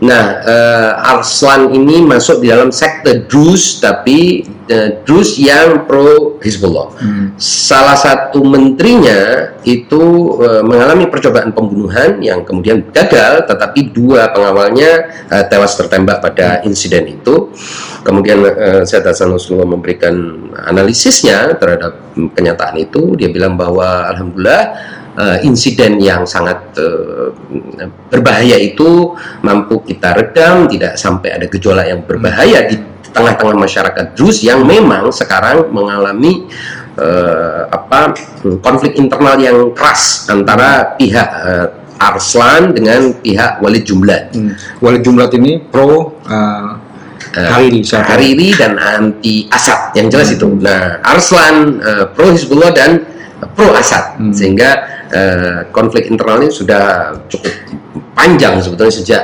nah 0.00 0.40
eh, 0.40 0.90
Arslan 1.12 1.76
ini 1.76 2.00
masuk 2.00 2.40
di 2.40 2.48
dalam 2.48 2.72
sekte 2.72 3.28
Drus 3.28 3.84
tapi 3.84 4.40
eh, 4.64 5.04
Drus 5.04 5.36
yang 5.36 5.84
pro 5.84 6.40
Hizbullah. 6.40 6.88
Hmm. 6.96 7.26
salah 7.36 7.96
satu 7.96 8.40
menterinya 8.40 9.52
itu 9.68 10.02
eh, 10.40 10.62
mengalami 10.64 11.04
percobaan 11.12 11.52
pembunuhan 11.52 12.16
yang 12.24 12.48
kemudian 12.48 12.88
gagal 12.88 13.44
tetapi 13.44 13.92
dua 13.92 14.32
pengawalnya 14.32 15.12
eh, 15.28 15.44
tewas 15.52 15.76
tertembak 15.76 16.24
pada 16.24 16.64
insiden 16.64 17.20
itu. 17.20 17.52
Kemudian 18.00 18.40
eh, 18.48 18.82
Syed 18.88 19.04
Hasan 19.04 19.36
Nasrullah 19.36 19.68
memberikan 19.68 20.16
analisisnya 20.64 21.60
terhadap 21.60 22.16
mm, 22.16 22.32
kenyataan 22.32 22.76
itu. 22.80 23.12
Dia 23.20 23.28
bilang 23.28 23.60
bahwa 23.60 24.08
alhamdulillah 24.08 24.62
eh, 25.20 25.38
insiden 25.44 26.00
yang 26.00 26.24
sangat 26.24 26.72
eh, 26.80 27.28
berbahaya 28.08 28.56
itu 28.56 29.12
mampu 29.44 29.84
kita 29.84 30.16
redam 30.16 30.64
tidak 30.64 30.96
sampai 30.96 31.36
ada 31.36 31.46
gejolak 31.46 31.86
yang 31.92 32.00
berbahaya 32.08 32.64
di 32.64 32.80
tengah-tengah 33.10 33.56
masyarakat 33.58 34.04
Druze 34.14 34.46
yang 34.46 34.62
memang 34.62 35.10
sekarang 35.10 35.68
mengalami 35.74 36.46
uh, 36.94 37.66
apa 37.70 38.14
konflik 38.62 38.94
internal 38.94 39.34
yang 39.38 39.74
keras 39.74 40.30
antara 40.30 40.94
pihak 40.94 41.28
uh, 41.42 41.66
Arslan 42.00 42.72
dengan 42.72 43.12
pihak 43.20 43.60
Walid 43.60 43.84
Jumlat. 43.84 44.32
Hmm. 44.32 44.56
Walid 44.80 45.04
Jumlat 45.04 45.36
ini 45.36 45.60
pro 45.60 46.16
uh, 46.24 46.70
Hariri, 47.36 47.84
uh, 47.84 48.02
Hariri 48.02 48.48
dan 48.56 48.80
anti 48.80 49.44
Assad 49.52 49.92
yang 49.92 50.08
jelas 50.08 50.32
hmm. 50.32 50.36
itu. 50.40 50.48
Nah, 50.64 51.04
Arslan 51.04 51.56
uh, 51.84 52.04
pro 52.08 52.32
Hizbullah 52.32 52.72
dan 52.72 53.04
pro 53.52 53.76
Assad 53.76 54.16
hmm. 54.16 54.32
sehingga 54.32 54.99
uh, 55.12 55.60
konflik 55.74 56.08
internal 56.08 56.42
ini 56.42 56.50
sudah 56.50 57.14
cukup 57.30 57.52
panjang 58.14 58.60
sebetulnya 58.60 58.94
sejak 58.94 59.22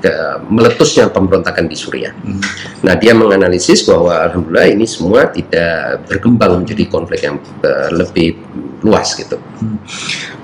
ke, 0.00 0.12
meletusnya 0.46 1.10
pemberontakan 1.10 1.66
di 1.66 1.76
Suriah. 1.76 2.12
Hmm. 2.12 2.40
Nah, 2.84 2.94
dia 2.94 3.16
menganalisis 3.16 3.82
bahwa 3.88 4.28
alhamdulillah 4.30 4.68
ini 4.70 4.86
semua 4.86 5.26
tidak 5.32 6.06
berkembang 6.06 6.62
menjadi 6.62 6.84
konflik 6.86 7.26
yang 7.26 7.40
uh, 7.64 7.88
lebih 7.90 8.38
luas 8.84 9.16
gitu. 9.16 9.40
Hmm. 9.40 9.80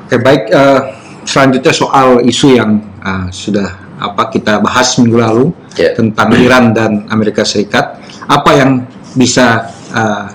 Oke, 0.09 0.16
baik 0.18 0.50
uh, 0.50 0.80
selanjutnya 1.23 1.73
soal 1.73 2.25
isu 2.26 2.59
yang 2.59 2.82
uh, 3.04 3.28
sudah 3.30 3.78
apa 4.02 4.35
kita 4.35 4.59
bahas 4.59 4.99
minggu 4.99 5.18
lalu 5.23 5.47
yeah. 5.78 5.94
tentang 5.94 6.35
Iran 6.35 6.75
dan 6.75 7.06
Amerika 7.12 7.47
Serikat. 7.47 8.02
Apa 8.26 8.50
yang 8.59 8.71
bisa 9.14 9.71
uh, 9.94 10.26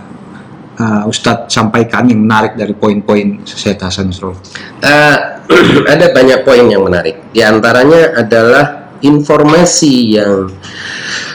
uh, 0.77 1.09
Ustadz 1.09 1.51
sampaikan 1.51 2.07
yang 2.07 2.23
menarik 2.23 2.53
dari 2.55 2.73
poin-poin 2.73 3.41
Syed 3.43 3.81
Hasan 3.81 4.13
Nasrullah? 4.13 4.39
Uh, 4.81 5.17
ada 5.93 6.13
banyak 6.13 6.45
poin 6.45 6.65
yang 6.69 6.85
menarik. 6.85 7.19
Di 7.33 7.41
antaranya 7.43 8.17
adalah 8.17 8.65
informasi 9.01 10.17
yang 10.17 10.49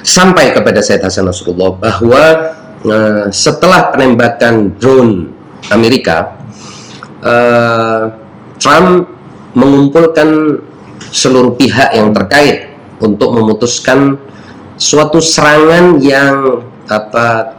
sampai 0.03 0.55
kepada 0.55 0.83
Syed 0.83 1.03
Hasan 1.03 1.31
Nasrullah 1.31 1.75
bahwa 1.79 2.25
uh, 2.87 3.27
setelah 3.31 3.91
penembakan 3.95 4.75
drone 4.79 5.31
Amerika, 5.71 6.39
uh, 7.23 8.11
Trump 8.59 9.11
mengumpulkan 9.53 10.59
seluruh 11.13 11.55
pihak 11.59 11.93
yang 11.93 12.15
terkait 12.15 12.73
untuk 13.03 13.35
memutuskan 13.35 14.17
suatu 14.79 15.21
serangan 15.21 16.01
yang 16.01 16.63
apa 16.89 17.55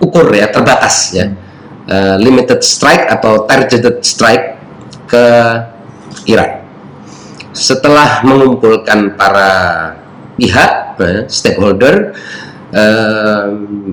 terukur 0.00 0.32
ya 0.32 0.48
terbatas 0.48 1.12
ya 1.12 1.28
uh, 1.86 2.16
limited 2.16 2.64
strike 2.64 3.04
atau 3.12 3.44
targeted 3.44 4.00
strike 4.00 4.56
ke 5.04 5.24
Iran 6.24 6.64
setelah 7.52 8.24
mengumpulkan 8.24 9.20
para 9.20 9.50
pihak 10.40 10.72
uh, 10.96 11.22
stakeholder 11.28 12.16
uh, 12.72 13.44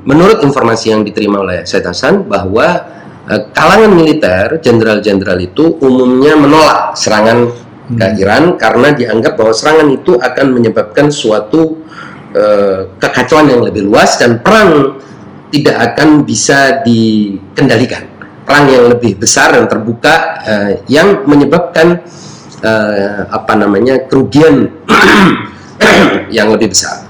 menurut 0.07 0.39
informasi 0.39 0.95
yang 0.95 1.03
diterima 1.03 1.43
oleh 1.43 1.67
Said 1.67 1.83
Hasan 1.83 2.23
bahwa 2.23 2.97
Eh, 3.27 3.43
kalangan 3.51 3.91
militer, 3.91 4.55
jenderal-jenderal 4.63 5.35
itu 5.43 5.75
umumnya 5.83 6.39
menolak 6.39 6.95
serangan 6.95 7.51
ke 7.91 8.07
hmm. 8.07 8.21
Iran 8.23 8.43
karena 8.55 8.95
dianggap 8.95 9.35
bahwa 9.35 9.51
serangan 9.51 9.91
itu 9.91 10.15
akan 10.15 10.55
menyebabkan 10.55 11.11
suatu 11.11 11.83
uh, 12.31 12.87
kekacauan 12.99 13.51
yang 13.51 13.63
lebih 13.63 13.83
luas 13.87 14.15
dan 14.19 14.39
perang 14.39 14.99
tidak 15.51 15.75
akan 15.93 16.27
bisa 16.27 16.83
dikendalikan. 16.83 18.03
Perang 18.47 18.71
yang 18.71 18.87
lebih 18.87 19.19
besar 19.19 19.51
dan 19.55 19.67
terbuka 19.67 20.39
uh, 20.43 20.71
yang 20.87 21.27
menyebabkan 21.27 21.99
uh, 22.63 23.27
apa 23.27 23.53
namanya 23.59 24.07
kerugian 24.07 24.71
yang 26.37 26.47
lebih 26.51 26.71
besar. 26.71 27.07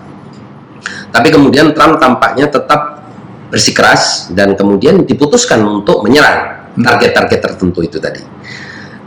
Tapi 1.13 1.27
kemudian 1.29 1.73
Trump 1.77 2.01
tampaknya 2.01 2.49
tetap 2.49 3.05
bersikeras 3.47 4.33
dan 4.35 4.57
kemudian 4.57 5.07
diputuskan 5.07 5.63
untuk 5.63 6.03
menyerang 6.03 6.67
target-target 6.77 7.39
tertentu 7.41 7.79
itu 7.85 7.97
tadi. 7.97 8.21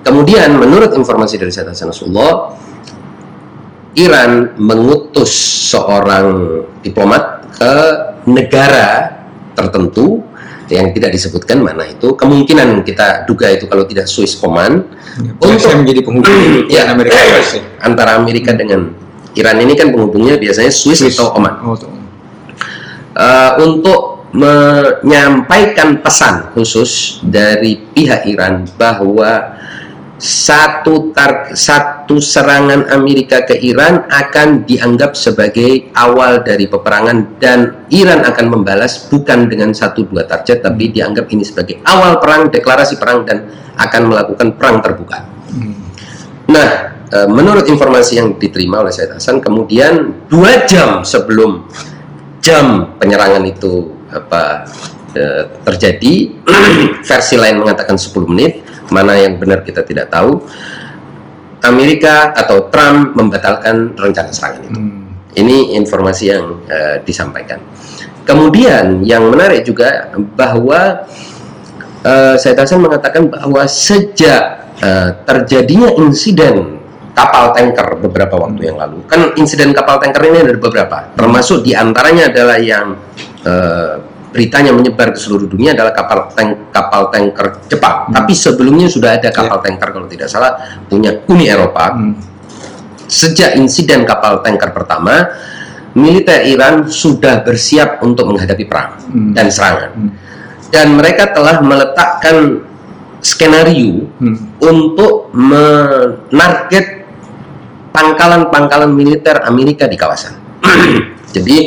Kemudian 0.00 0.56
menurut 0.56 0.96
informasi 0.96 1.36
dari 1.36 1.52
Syed 1.52 1.68
Hasan 1.68 1.92
Nasrullah, 1.92 2.56
Iran 4.00 4.56
mengutus 4.56 5.30
seorang 5.70 6.62
diplomat 6.80 7.52
ke 7.52 7.74
negara 8.24 9.19
tertentu 9.68 10.24
yang 10.70 10.94
tidak 10.94 11.10
disebutkan 11.10 11.66
mana 11.66 11.82
itu 11.90 12.14
kemungkinan 12.14 12.86
kita 12.86 13.26
duga 13.26 13.50
itu 13.50 13.66
kalau 13.66 13.82
tidak 13.84 14.06
Swiss 14.06 14.38
Command 14.38 14.86
ya, 15.18 15.34
untuk 15.42 15.70
menjadi 15.82 16.00
penghubung 16.06 16.70
ya, 16.74 16.94
Amerika 16.94 17.18
antara 17.86 18.16
Amerika 18.16 18.54
dengan 18.54 18.94
Iran 19.34 19.58
ini 19.62 19.74
kan 19.74 19.90
penghubungnya 19.90 20.38
biasanya 20.38 20.70
Swiss, 20.70 21.02
Swiss. 21.02 21.18
atau 21.18 21.34
Oman. 21.38 21.54
Oh, 21.62 21.74
uh, 21.74 23.50
untuk 23.62 24.30
menyampaikan 24.30 25.98
pesan 25.98 26.54
khusus 26.54 27.18
dari 27.26 27.82
pihak 27.90 28.30
Iran 28.30 28.62
bahwa 28.78 29.58
satu 30.20 31.16
tar 31.16 31.56
satu 31.56 32.20
serangan 32.20 32.92
Amerika 32.92 33.40
ke 33.48 33.56
Iran 33.56 34.04
akan 34.04 34.68
dianggap 34.68 35.16
sebagai 35.16 35.88
awal 35.96 36.44
dari 36.44 36.68
peperangan 36.68 37.40
dan 37.40 37.88
Iran 37.88 38.28
akan 38.28 38.46
membalas 38.52 39.08
bukan 39.08 39.48
dengan 39.48 39.72
satu 39.72 40.04
dua 40.04 40.28
target 40.28 40.60
tapi 40.60 40.92
dianggap 40.92 41.24
ini 41.32 41.40
sebagai 41.40 41.80
awal 41.88 42.20
perang 42.20 42.52
deklarasi 42.52 43.00
perang 43.00 43.24
dan 43.24 43.48
akan 43.80 44.02
melakukan 44.12 44.60
perang 44.60 44.84
terbuka. 44.84 45.24
Hmm. 45.56 45.72
Nah, 46.52 46.68
e, 47.08 47.18
menurut 47.24 47.64
informasi 47.64 48.20
yang 48.20 48.36
diterima 48.36 48.84
oleh 48.84 48.92
Said 48.92 49.16
Hasan, 49.16 49.40
kemudian 49.40 50.20
dua 50.28 50.68
jam 50.68 51.00
sebelum 51.00 51.64
jam 52.44 52.92
penyerangan 53.00 53.40
itu 53.48 53.88
apa 54.12 54.68
e, 55.16 55.24
terjadi 55.64 56.14
versi 57.08 57.34
lain 57.40 57.56
mengatakan 57.56 57.96
10 57.96 58.12
menit 58.28 58.69
mana 58.90 59.16
yang 59.16 59.38
benar 59.38 59.62
kita 59.62 59.82
tidak 59.86 60.10
tahu 60.10 60.42
Amerika 61.60 62.32
atau 62.32 62.68
Trump 62.72 63.14
membatalkan 63.14 63.94
rencana 63.94 64.30
serangan 64.30 64.62
itu 64.66 64.78
hmm. 64.80 65.38
ini 65.38 65.56
informasi 65.78 66.24
yang 66.30 66.44
e, 66.66 66.78
disampaikan 67.06 67.58
kemudian 68.26 69.02
yang 69.06 69.26
menarik 69.30 69.62
juga 69.66 70.10
bahwa 70.36 71.06
e, 72.02 72.36
saya 72.36 72.54
Hasan 72.58 72.82
mengatakan 72.82 73.30
bahwa 73.30 73.64
sejak 73.70 74.74
e, 74.78 74.88
terjadinya 75.24 75.94
insiden 75.96 76.80
kapal 77.14 77.52
tanker 77.52 77.88
beberapa 78.00 78.34
waktu 78.40 78.72
yang 78.72 78.76
lalu. 78.78 79.04
Kan 79.04 79.34
insiden 79.36 79.74
kapal 79.76 80.00
tanker 80.00 80.22
ini 80.24 80.46
ada 80.46 80.54
beberapa, 80.56 81.12
termasuk 81.14 81.66
di 81.66 81.76
antaranya 81.76 82.30
adalah 82.32 82.58
yang 82.58 82.96
uh, 83.44 83.94
beritanya 84.30 84.70
menyebar 84.70 85.10
ke 85.14 85.18
seluruh 85.18 85.50
dunia 85.50 85.74
adalah 85.74 85.90
kapal 85.90 86.30
tank 86.32 86.70
kapal 86.70 87.10
tanker 87.10 87.60
Jepang. 87.66 88.08
Hmm. 88.08 88.14
Tapi 88.14 88.32
sebelumnya 88.32 88.86
sudah 88.86 89.18
ada 89.18 89.28
kapal 89.34 89.58
yeah. 89.58 89.64
tanker 89.66 89.88
kalau 89.90 90.06
tidak 90.06 90.28
salah 90.30 90.56
punya 90.86 91.18
Uni 91.26 91.50
Eropa. 91.50 91.94
Hmm. 91.94 92.14
Sejak 93.10 93.58
insiden 93.58 94.06
kapal 94.06 94.38
tanker 94.46 94.70
pertama, 94.70 95.34
militer 95.98 96.46
Iran 96.46 96.86
sudah 96.86 97.42
bersiap 97.42 97.98
untuk 98.06 98.30
menghadapi 98.30 98.64
perang 98.70 99.02
hmm. 99.10 99.34
dan 99.34 99.50
serangan. 99.50 99.90
Hmm. 99.98 100.10
Dan 100.70 100.94
mereka 100.94 101.34
telah 101.34 101.58
meletakkan 101.58 102.62
skenario 103.18 104.06
hmm. 104.22 104.62
untuk 104.62 105.34
menarget 105.34 107.02
pangkalan-pangkalan 107.90 108.94
militer 108.94 109.42
Amerika 109.42 109.90
di 109.90 109.98
kawasan. 109.98 110.38
Jadi 111.34 111.58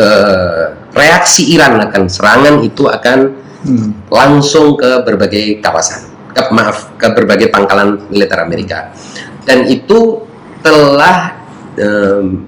eh, 0.00 0.64
reaksi 0.94 1.54
Iran 1.54 1.78
akan 1.78 2.10
serangan 2.10 2.62
itu 2.66 2.86
akan 2.90 3.18
hmm. 3.66 3.88
langsung 4.10 4.74
ke 4.74 5.06
berbagai 5.06 5.62
kawasan, 5.62 6.10
ke, 6.34 6.42
maaf 6.50 6.94
ke 6.98 7.06
berbagai 7.14 7.48
pangkalan 7.50 8.00
militer 8.10 8.38
Amerika, 8.42 8.90
dan 9.46 9.66
itu 9.70 10.24
telah 10.60 11.34
um, 11.78 12.44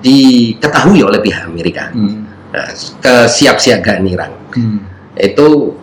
diketahui 0.00 1.00
oleh 1.02 1.20
pihak 1.20 1.46
Amerika. 1.46 1.92
Hmm. 1.92 2.26
Nah, 2.54 2.72
kesiapsiagaan 3.04 4.06
Iran 4.08 4.32
hmm. 4.54 4.78
itu 5.18 5.76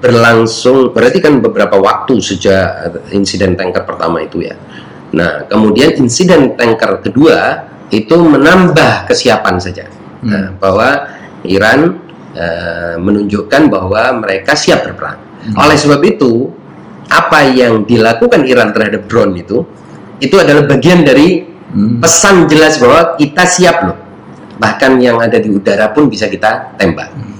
berlangsung 0.00 0.92
berarti 0.92 1.20
kan 1.20 1.40
beberapa 1.40 1.80
waktu 1.80 2.20
sejak 2.20 2.92
insiden 3.12 3.56
tanker 3.56 3.84
pertama 3.88 4.20
itu 4.20 4.44
ya. 4.44 4.56
Nah, 5.16 5.48
kemudian 5.48 5.96
insiden 5.96 6.54
tanker 6.54 7.00
kedua 7.00 7.66
itu 7.90 8.14
menambah 8.14 9.10
kesiapan 9.10 9.56
saja. 9.58 9.88
Hmm. 10.20 10.28
Nah, 10.30 10.46
bahwa 10.60 10.88
Iran 11.44 12.00
uh, 12.36 12.94
menunjukkan 13.00 13.68
bahwa 13.68 14.22
mereka 14.22 14.56
siap 14.56 14.86
berperang. 14.86 15.18
Hmm. 15.20 15.54
Oleh 15.66 15.76
sebab 15.76 16.00
itu, 16.04 16.52
apa 17.10 17.48
yang 17.50 17.82
dilakukan 17.88 18.46
Iran 18.46 18.70
terhadap 18.70 19.08
drone 19.10 19.34
itu, 19.40 19.64
itu 20.20 20.36
adalah 20.38 20.68
bagian 20.68 21.02
dari 21.02 21.42
hmm. 21.44 21.98
pesan 21.98 22.46
jelas 22.46 22.78
bahwa 22.78 23.18
kita 23.18 23.44
siap 23.48 23.76
loh. 23.82 23.98
Bahkan 24.60 25.00
yang 25.00 25.16
ada 25.18 25.40
di 25.40 25.48
udara 25.48 25.90
pun 25.90 26.06
bisa 26.06 26.28
kita 26.30 26.76
tembak. 26.78 27.10
Hmm. 27.10 27.34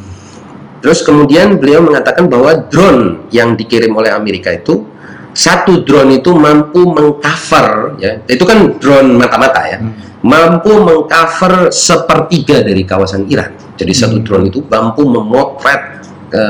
Terus 0.80 1.04
kemudian 1.04 1.60
beliau 1.60 1.84
mengatakan 1.84 2.26
bahwa 2.26 2.56
drone 2.66 3.28
yang 3.30 3.54
dikirim 3.54 3.92
oleh 3.92 4.10
Amerika 4.10 4.50
itu 4.50 4.89
satu 5.30 5.86
drone 5.86 6.18
itu 6.18 6.34
mampu 6.34 6.90
mengcover 6.90 7.96
ya 8.02 8.18
itu 8.26 8.42
kan 8.42 8.76
drone 8.82 9.14
mata-mata 9.14 9.62
ya 9.66 9.78
Hmm. 9.78 9.94
mampu 10.26 10.74
mengcover 10.76 11.70
sepertiga 11.72 12.60
dari 12.66 12.82
kawasan 12.82 13.30
Iran 13.30 13.54
jadi 13.78 13.92
satu 13.94 14.18
Hmm. 14.20 14.26
drone 14.26 14.44
itu 14.50 14.60
mampu 14.66 15.06
memotret 15.06 16.02
ke 16.30 16.44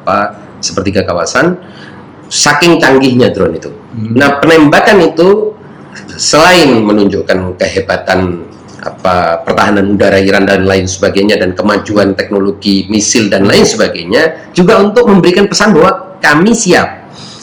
apa 0.00 0.18
sepertiga 0.64 1.04
kawasan 1.04 1.56
saking 2.32 2.80
canggihnya 2.80 3.30
drone 3.30 3.56
itu 3.60 3.68
Hmm. 3.68 4.16
nah 4.16 4.40
penembakan 4.40 4.98
itu 5.04 5.52
selain 6.16 6.80
menunjukkan 6.80 7.60
kehebatan 7.60 8.48
apa 8.82 9.44
pertahanan 9.46 9.94
udara 9.94 10.18
Iran 10.18 10.42
dan 10.42 10.66
lain 10.66 10.90
sebagainya 10.90 11.38
dan 11.38 11.54
kemajuan 11.54 12.18
teknologi 12.18 12.90
misil 12.90 13.30
dan 13.30 13.46
lain 13.46 13.62
sebagainya 13.62 14.50
juga 14.50 14.82
untuk 14.82 15.06
memberikan 15.06 15.46
pesan 15.46 15.70
bahwa 15.70 16.18
kami 16.18 16.50
siap 16.50 17.01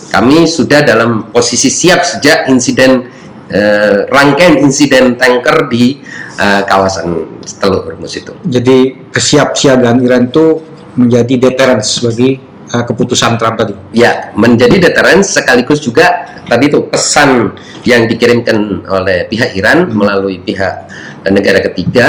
kami 0.10 0.50
sudah 0.50 0.82
dalam 0.82 1.30
posisi 1.30 1.70
siap 1.70 2.02
sejak 2.06 2.50
insiden 2.50 3.10
eh, 3.50 4.10
rangkaian 4.10 4.58
insiden 4.62 5.16
tanker 5.16 5.70
di 5.70 6.02
eh, 6.38 6.62
kawasan 6.66 7.40
Teluk 7.50 7.90
Hormuz 7.90 8.14
itu 8.14 8.34
Jadi 8.46 9.10
kesiapsiagaan 9.10 10.02
Iran 10.06 10.30
itu 10.30 10.62
menjadi 11.00 11.50
deterrence 11.50 12.02
bagi 12.02 12.38
uh, 12.74 12.84
keputusan 12.86 13.40
Trump 13.40 13.56
tadi. 13.58 13.74
ya 13.96 14.34
menjadi 14.38 14.90
deterrence 14.90 15.34
sekaligus 15.34 15.82
juga 15.82 16.28
tadi 16.46 16.70
itu 16.70 16.86
pesan 16.90 17.54
yang 17.86 18.10
dikirimkan 18.10 18.84
oleh 18.90 19.30
pihak 19.30 19.56
Iran 19.56 19.90
melalui 19.94 20.42
pihak 20.42 20.74
eh, 21.26 21.32
negara 21.32 21.62
ketiga 21.64 22.08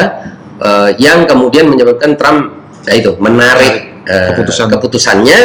eh, 0.59 0.91
yang 0.99 1.25
kemudian 1.29 1.69
menyebabkan 1.69 2.17
Trump 2.17 2.57
ya 2.89 2.97
itu 2.97 3.15
menarik 3.21 4.05
eh, 4.09 4.33
Keputusan. 4.35 4.67
keputusannya 4.73 5.41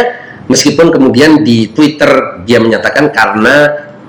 meskipun 0.48 0.94
kemudian 0.94 1.42
di 1.42 1.70
Twitter 1.74 2.42
dia 2.46 2.62
menyatakan 2.62 3.10
karena 3.10 3.56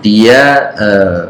dia 0.05 0.73
eh, 0.77 1.23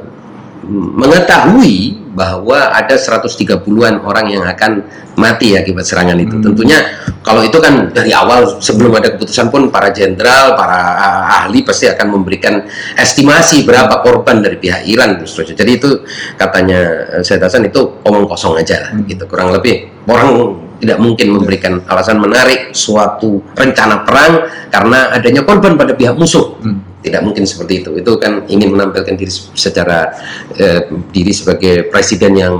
mengetahui 0.67 2.07
bahwa 2.17 2.73
ada 2.73 2.97
130-an 2.97 4.01
orang 4.03 4.27
yang 4.33 4.43
akan 4.43 4.83
mati 5.21 5.53
akibat 5.53 5.85
serangan 5.85 6.17
itu. 6.17 6.41
Hmm. 6.41 6.45
Tentunya 6.51 6.81
kalau 7.21 7.45
itu 7.45 7.61
kan 7.61 7.93
dari 7.93 8.11
awal 8.17 8.59
sebelum 8.59 8.97
ada 8.97 9.15
keputusan 9.15 9.53
pun 9.53 9.69
para 9.69 9.93
jenderal, 9.93 10.57
para 10.57 10.81
ah, 10.97 11.45
ahli 11.45 11.61
pasti 11.61 11.87
akan 11.87 12.17
memberikan 12.17 12.65
estimasi 12.97 13.69
berapa 13.69 14.01
korban 14.01 14.41
dari 14.41 14.57
pihak 14.57 14.89
Iran. 14.89 15.21
Jadi 15.23 15.71
itu 15.71 16.03
katanya 16.41 16.81
eh, 17.21 17.23
Syed 17.23 17.45
Hasan 17.45 17.69
itu 17.69 18.01
omong 18.03 18.25
kosong 18.25 18.57
aja 18.57 18.89
lah 18.89 18.91
Hmm. 18.97 19.05
gitu 19.05 19.29
kurang 19.29 19.53
lebih. 19.53 19.93
Orang 20.09 20.57
tidak 20.77 20.99
mungkin 21.01 21.33
memberikan 21.33 21.81
alasan 21.89 22.21
menarik 22.21 22.73
suatu 22.77 23.41
rencana 23.57 24.05
perang 24.05 24.45
karena 24.69 25.13
adanya 25.17 25.43
korban 25.43 25.75
pada 25.75 25.97
pihak 25.97 26.17
musuh 26.17 26.59
Hmm. 26.61 26.81
tidak 27.01 27.23
mungkin 27.23 27.47
seperti 27.49 27.85
itu 27.85 27.91
itu 27.97 28.13
kan 28.21 28.45
ingin 28.51 28.75
menampilkan 28.75 29.15
diri 29.17 29.33
secara 29.33 30.13
eh, 30.57 30.91
diri 31.13 31.33
sebagai 31.33 31.89
presiden 31.89 32.33
yang 32.37 32.55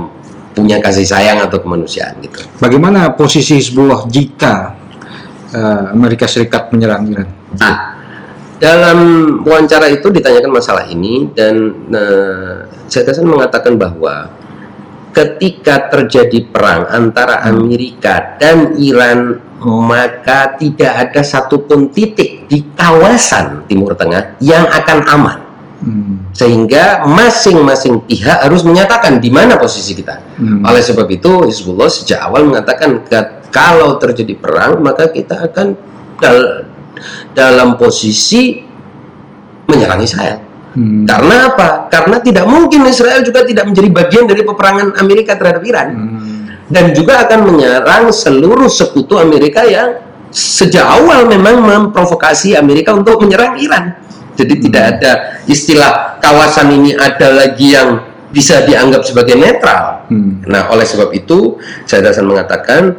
punya 0.57 0.81
kasih 0.81 1.05
sayang 1.05 1.37
atau 1.45 1.61
kemanusiaan 1.61 2.17
gitu 2.25 2.41
Bagaimana 2.57 3.13
posisi 3.13 3.61
Hizbullah 3.61 4.09
jika 4.09 4.73
uh, 5.53 5.93
Amerika 5.93 6.25
Serikat 6.25 6.73
menyerang 6.73 7.05
Iran? 7.05 7.29
nah 7.61 7.97
dalam 8.57 8.99
wawancara 9.45 9.85
itu 9.93 10.09
ditanyakan 10.09 10.49
masalah 10.49 10.89
ini 10.89 11.29
dan 11.37 11.77
eh, 11.93 12.65
Hasan 12.89 13.29
mengatakan 13.29 13.77
bahwa 13.77 14.33
ketika 15.17 15.89
terjadi 15.89 16.45
perang 16.45 16.85
antara 16.93 17.41
Amerika 17.41 18.37
dan 18.37 18.77
Iran 18.77 19.41
maka 19.65 20.53
tidak 20.61 21.09
ada 21.09 21.25
satupun 21.25 21.89
titik 21.89 22.45
di 22.45 22.61
kawasan 22.77 23.65
Timur 23.65 23.97
Tengah 23.97 24.37
yang 24.37 24.69
akan 24.69 24.99
aman 25.09 25.37
Hmm. 25.77 26.33
sehingga 26.33 27.05
masing-masing 27.05 28.01
pihak 28.09 28.41
harus 28.41 28.65
menyatakan 28.65 29.21
di 29.21 29.29
mana 29.29 29.61
posisi 29.61 29.93
kita. 29.93 30.17
Hmm. 30.41 30.65
Oleh 30.65 30.81
sebab 30.81 31.05
itu 31.05 31.45
Hizbullah 31.45 31.85
sejak 31.85 32.17
awal 32.17 32.49
mengatakan 32.49 33.05
"Ka- 33.05 33.45
kalau 33.53 34.01
terjadi 34.01 34.33
perang 34.41 34.81
maka 34.81 35.05
kita 35.13 35.37
akan 35.37 35.77
dal- 36.17 36.65
dalam 37.37 37.77
posisi 37.77 38.57
menyerang 39.69 40.01
Israel. 40.01 40.41
Hmm. 40.77 41.09
Karena 41.09 41.49
apa? 41.49 41.89
Karena 41.89 42.21
tidak 42.21 42.45
mungkin 42.45 42.85
Israel 42.85 43.25
juga 43.25 43.41
tidak 43.41 43.65
menjadi 43.65 43.89
bagian 43.89 44.25
dari 44.29 44.45
peperangan 44.45 44.93
Amerika 45.01 45.33
terhadap 45.33 45.65
Iran 45.65 45.87
Hmm. 45.89 46.45
dan 46.69 46.93
juga 46.93 47.25
akan 47.25 47.39
menyerang 47.49 48.13
seluruh 48.13 48.69
sekutu 48.69 49.17
Amerika 49.17 49.65
yang 49.65 49.97
sejak 50.29 50.85
awal 50.85 51.25
memang 51.25 51.65
memprovokasi 51.65 52.53
Amerika 52.53 52.93
untuk 52.93 53.17
menyerang 53.25 53.57
Iran. 53.57 53.97
Jadi 54.37 54.53
tidak 54.69 54.83
ada 55.01 55.41
istilah 55.49 56.21
kawasan 56.21 56.69
ini 56.69 56.93
ada 56.93 57.33
lagi 57.33 57.73
yang 57.73 58.05
bisa 58.29 58.61
dianggap 58.61 59.01
sebagai 59.01 59.33
netral. 59.33 60.05
Hmm. 60.13 60.45
Nah, 60.45 60.69
oleh 60.69 60.85
sebab 60.85 61.09
itu, 61.15 61.57
saya 61.89 62.05
Hasan 62.05 62.29
mengatakan 62.29 62.93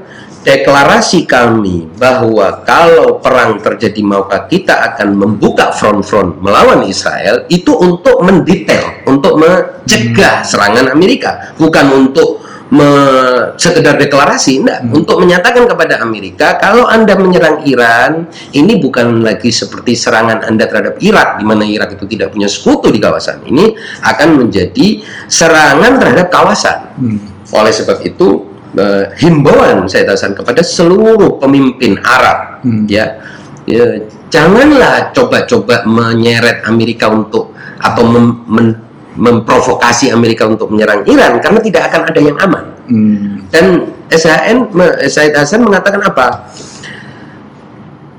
deklarasi 0.48 1.28
kami 1.28 1.84
bahwa 2.00 2.64
kalau 2.64 3.20
perang 3.20 3.60
terjadi 3.60 4.00
maukah 4.00 4.48
kita 4.48 4.72
akan 4.72 5.12
membuka 5.12 5.76
front-front 5.76 6.40
melawan 6.40 6.88
Israel 6.88 7.44
itu 7.52 7.76
untuk 7.76 8.24
mendetail, 8.24 9.04
untuk 9.04 9.36
mencegah 9.36 10.40
serangan 10.40 10.88
Amerika, 10.88 11.52
bukan 11.60 11.92
untuk 11.92 12.40
me- 12.72 13.52
sekedar 13.60 14.00
deklarasi, 14.00 14.64
enggak, 14.64 14.88
untuk 14.88 15.20
menyatakan 15.20 15.68
kepada 15.68 16.00
Amerika 16.00 16.56
kalau 16.56 16.88
Anda 16.88 17.12
menyerang 17.20 17.68
Iran, 17.68 18.32
ini 18.56 18.80
bukan 18.80 19.20
lagi 19.20 19.52
seperti 19.52 19.92
serangan 20.00 20.48
Anda 20.48 20.64
terhadap 20.64 20.96
Irak 21.04 21.36
di 21.36 21.44
mana 21.44 21.68
Irak 21.68 21.92
itu 22.00 22.08
tidak 22.08 22.32
punya 22.32 22.48
sekutu 22.48 22.88
di 22.88 22.96
kawasan 22.96 23.44
ini 23.44 23.76
akan 24.00 24.40
menjadi 24.40 25.04
serangan 25.28 26.00
terhadap 26.00 26.32
kawasan. 26.32 26.78
Hmm. 26.96 27.20
Oleh 27.52 27.72
sebab 27.72 28.00
itu 28.04 28.47
eh, 28.76 29.04
himbauan 29.22 29.88
saya 29.88 30.12
Hasan 30.12 30.36
kepada 30.36 30.60
seluruh 30.60 31.40
pemimpin 31.40 31.96
Arab 32.04 32.58
Hmm. 32.58 32.90
ya, 32.90 33.22
ya 33.70 34.02
janganlah 34.34 35.14
coba-coba 35.14 35.86
menyeret 35.86 36.66
Amerika 36.66 37.06
untuk 37.06 37.54
atau 37.78 38.02
mem- 38.02 38.42
men- 38.50 38.78
memprovokasi 39.14 40.10
Amerika 40.10 40.46
untuk 40.46 40.70
menyerang 40.74 41.06
Iran 41.06 41.38
karena 41.38 41.58
tidak 41.62 41.82
akan 41.90 42.02
ada 42.06 42.20
yang 42.22 42.38
aman. 42.42 42.64
Hmm. 42.90 43.46
Dan 43.50 43.94
SHN 44.10 44.74
Said 45.06 45.38
Hasan 45.38 45.62
mengatakan 45.62 46.02
apa? 46.02 46.50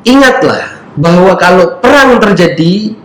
Ingatlah 0.08 0.80
bahwa 0.96 1.36
kalau 1.36 1.80
perang 1.84 2.20
terjadi 2.20 2.96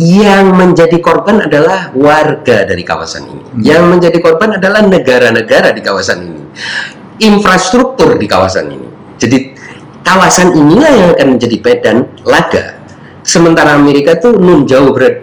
yang 0.00 0.56
menjadi 0.56 0.96
korban 1.04 1.44
adalah 1.44 1.92
warga 1.92 2.64
dari 2.64 2.80
kawasan 2.80 3.28
ini. 3.28 3.44
Yang 3.60 3.84
menjadi 3.84 4.18
korban 4.24 4.56
adalah 4.56 4.80
negara-negara 4.80 5.76
di 5.76 5.84
kawasan 5.84 6.18
ini. 6.24 6.42
Infrastruktur 7.20 8.16
di 8.16 8.24
kawasan 8.24 8.72
ini. 8.72 8.88
Jadi 9.20 9.52
kawasan 10.00 10.56
inilah 10.56 10.92
yang 10.96 11.08
akan 11.12 11.28
menjadi 11.36 11.56
medan 11.60 11.96
laga. 12.24 12.80
Sementara 13.20 13.76
Amerika 13.76 14.16
itu 14.16 14.32
nun 14.40 14.64
jauh 14.64 14.96
berada 14.96 15.20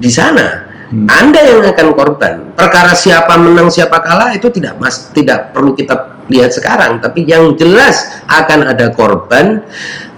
di 0.00 0.08
sana. 0.08 0.64
Hmm. 0.88 1.04
Anda 1.04 1.44
yang 1.44 1.60
akan 1.60 1.88
korban. 1.92 2.34
Perkara 2.56 2.96
siapa 2.96 3.36
menang 3.36 3.68
siapa 3.68 4.00
kalah 4.00 4.32
itu 4.32 4.48
tidak 4.48 4.80
mas 4.80 5.12
tidak 5.12 5.52
perlu 5.52 5.76
kita 5.76 6.16
lihat 6.32 6.56
sekarang, 6.56 7.04
tapi 7.04 7.28
yang 7.28 7.52
jelas 7.60 8.24
akan 8.32 8.72
ada 8.72 8.88
korban 8.88 9.60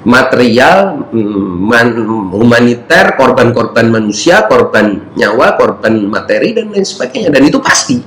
material, 0.06 1.10
mm, 1.10 1.50
man- 1.66 2.30
humaniter, 2.30 3.18
korban-korban 3.18 3.90
manusia, 3.90 4.46
korban 4.46 5.02
nyawa, 5.18 5.58
korban 5.58 5.98
materi 6.06 6.54
dan 6.54 6.70
lain 6.70 6.86
sebagainya. 6.86 7.34
Dan 7.34 7.42
itu 7.42 7.58
pasti. 7.58 7.98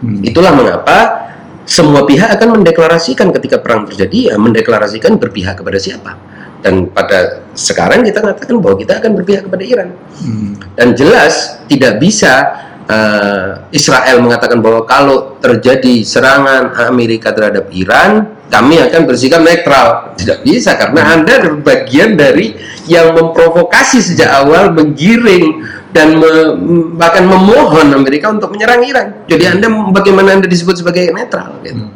Hmm. 0.00 0.24
Itulah 0.24 0.56
mengapa 0.56 1.28
semua 1.68 2.08
pihak 2.08 2.32
akan 2.40 2.58
mendeklarasikan 2.58 3.28
ketika 3.36 3.60
perang 3.60 3.84
terjadi, 3.84 4.32
ya 4.32 4.34
mendeklarasikan 4.40 5.20
berpihak 5.20 5.60
kepada 5.60 5.76
siapa. 5.76 6.16
Dan 6.64 6.88
pada 6.88 7.44
sekarang 7.52 8.06
kita 8.06 8.22
mengatakan 8.24 8.56
bahwa 8.62 8.76
kita 8.80 9.02
akan 9.02 9.10
berpihak 9.18 9.42
kepada 9.50 9.64
Iran 9.66 9.88
Hmm. 10.22 10.56
dan 10.78 10.94
jelas 10.96 11.60
tidak 11.66 11.98
bisa 12.00 12.48
eh, 12.88 13.48
Israel 13.74 14.22
mengatakan 14.22 14.58
bahwa 14.62 14.86
kalau 14.86 15.36
terjadi 15.38 16.02
serangan 16.02 16.74
Amerika 16.88 17.34
terhadap 17.34 17.70
Iran 17.74 18.40
kami 18.52 18.76
akan 18.84 19.08
bersikap 19.08 19.40
netral. 19.40 20.12
Tidak 20.20 20.44
bisa 20.44 20.76
karena 20.76 21.16
anda 21.16 21.40
adalah 21.40 21.64
bagian 21.64 22.20
dari 22.20 22.52
yang 22.84 23.16
memprovokasi 23.16 24.04
sejak 24.04 24.28
awal 24.28 24.76
menggiring 24.76 25.64
dan 25.96 26.20
me- 26.20 26.56
bahkan 27.00 27.24
memohon 27.24 27.96
Amerika 27.96 28.28
untuk 28.28 28.52
menyerang 28.52 28.84
Iran. 28.84 29.24
Jadi 29.24 29.44
anda 29.48 29.72
bagaimana 29.88 30.36
anda 30.36 30.48
disebut 30.48 30.84
sebagai 30.84 31.08
netral 31.16 31.56
gitu. 31.64 31.88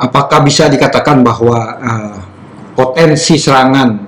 Apakah 0.00 0.40
bisa 0.46 0.70
dikatakan 0.70 1.20
bahwa 1.26 1.58
uh, 1.82 2.16
potensi 2.78 3.36
serangan 3.36 4.00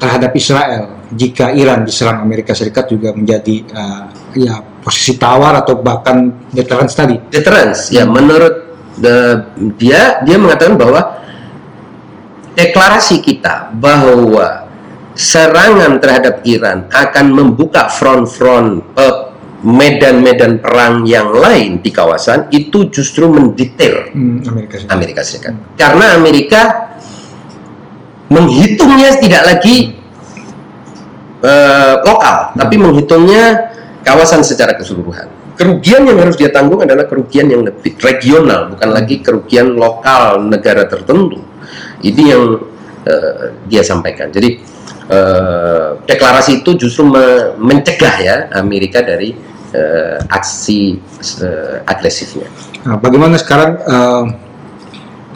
terhadap 0.00 0.32
Israel 0.32 1.04
jika 1.12 1.52
Iran 1.52 1.84
diserang 1.84 2.24
Amerika 2.24 2.56
Serikat 2.56 2.88
juga 2.88 3.12
menjadi 3.12 3.60
uh, 3.76 4.19
ya 4.34 4.60
posisi 4.80 5.14
tawar 5.14 5.60
atau 5.60 5.76
bahkan 5.76 6.30
deterrence 6.50 6.94
tadi? 6.94 7.16
deterrence 7.28 7.90
ya 7.90 8.04
menurut 8.04 8.54
the- 8.96 9.44
dia 9.76 10.20
dia 10.22 10.36
mengatakan 10.36 10.74
bahwa 10.74 11.20
deklarasi 12.52 13.20
kita 13.20 13.72
bahwa 13.74 14.66
serangan 15.12 15.98
terhadap 15.98 16.40
Iran 16.44 16.88
akan 16.88 17.26
membuka 17.28 17.88
front-front 17.88 18.70
eh, 18.96 19.16
medan-medan 19.60 20.56
perang 20.56 21.04
yang 21.04 21.28
lain 21.30 21.84
di 21.84 21.92
kawasan 21.92 22.48
itu 22.48 22.88
justru 22.88 23.28
mendetail 23.28 24.08
Hmm, 24.10 24.40
Amerika 24.48 24.80
Serikat. 24.80 24.90
Amerika 24.90 25.20
Serikat. 25.20 25.52
Karena 25.76 26.16
Amerika 26.16 26.60
menghitungnya 28.28 29.18
tidak 29.18 29.42
lagi 29.44 29.76
eh, 31.40 31.94
lokal, 32.00 32.52
tapi 32.54 32.74
menghitungnya 32.76 33.69
kawasan 34.04 34.40
secara 34.42 34.74
keseluruhan. 34.74 35.28
Kerugian 35.60 36.08
yang 36.08 36.16
harus 36.16 36.40
dia 36.40 36.48
tanggung 36.48 36.80
adalah 36.80 37.04
kerugian 37.04 37.44
yang 37.52 37.60
lebih 37.60 37.92
regional, 38.00 38.72
bukan 38.72 38.88
lagi 38.96 39.20
kerugian 39.20 39.76
lokal 39.76 40.40
negara 40.40 40.88
tertentu. 40.88 41.36
Ini 42.00 42.22
yang 42.32 42.44
eh, 43.04 43.60
dia 43.68 43.84
sampaikan. 43.84 44.32
Jadi 44.32 44.56
eh, 45.04 45.88
deklarasi 46.00 46.64
itu 46.64 46.80
justru 46.80 47.04
me- 47.04 47.60
mencegah 47.60 48.16
ya 48.24 48.36
Amerika 48.56 49.04
dari 49.04 49.36
eh, 49.76 50.16
aksi 50.32 50.96
eh, 51.44 51.84
agresifnya. 51.84 52.48
Nah, 52.88 52.96
bagaimana 52.96 53.36
sekarang 53.36 53.84
eh, 53.84 54.24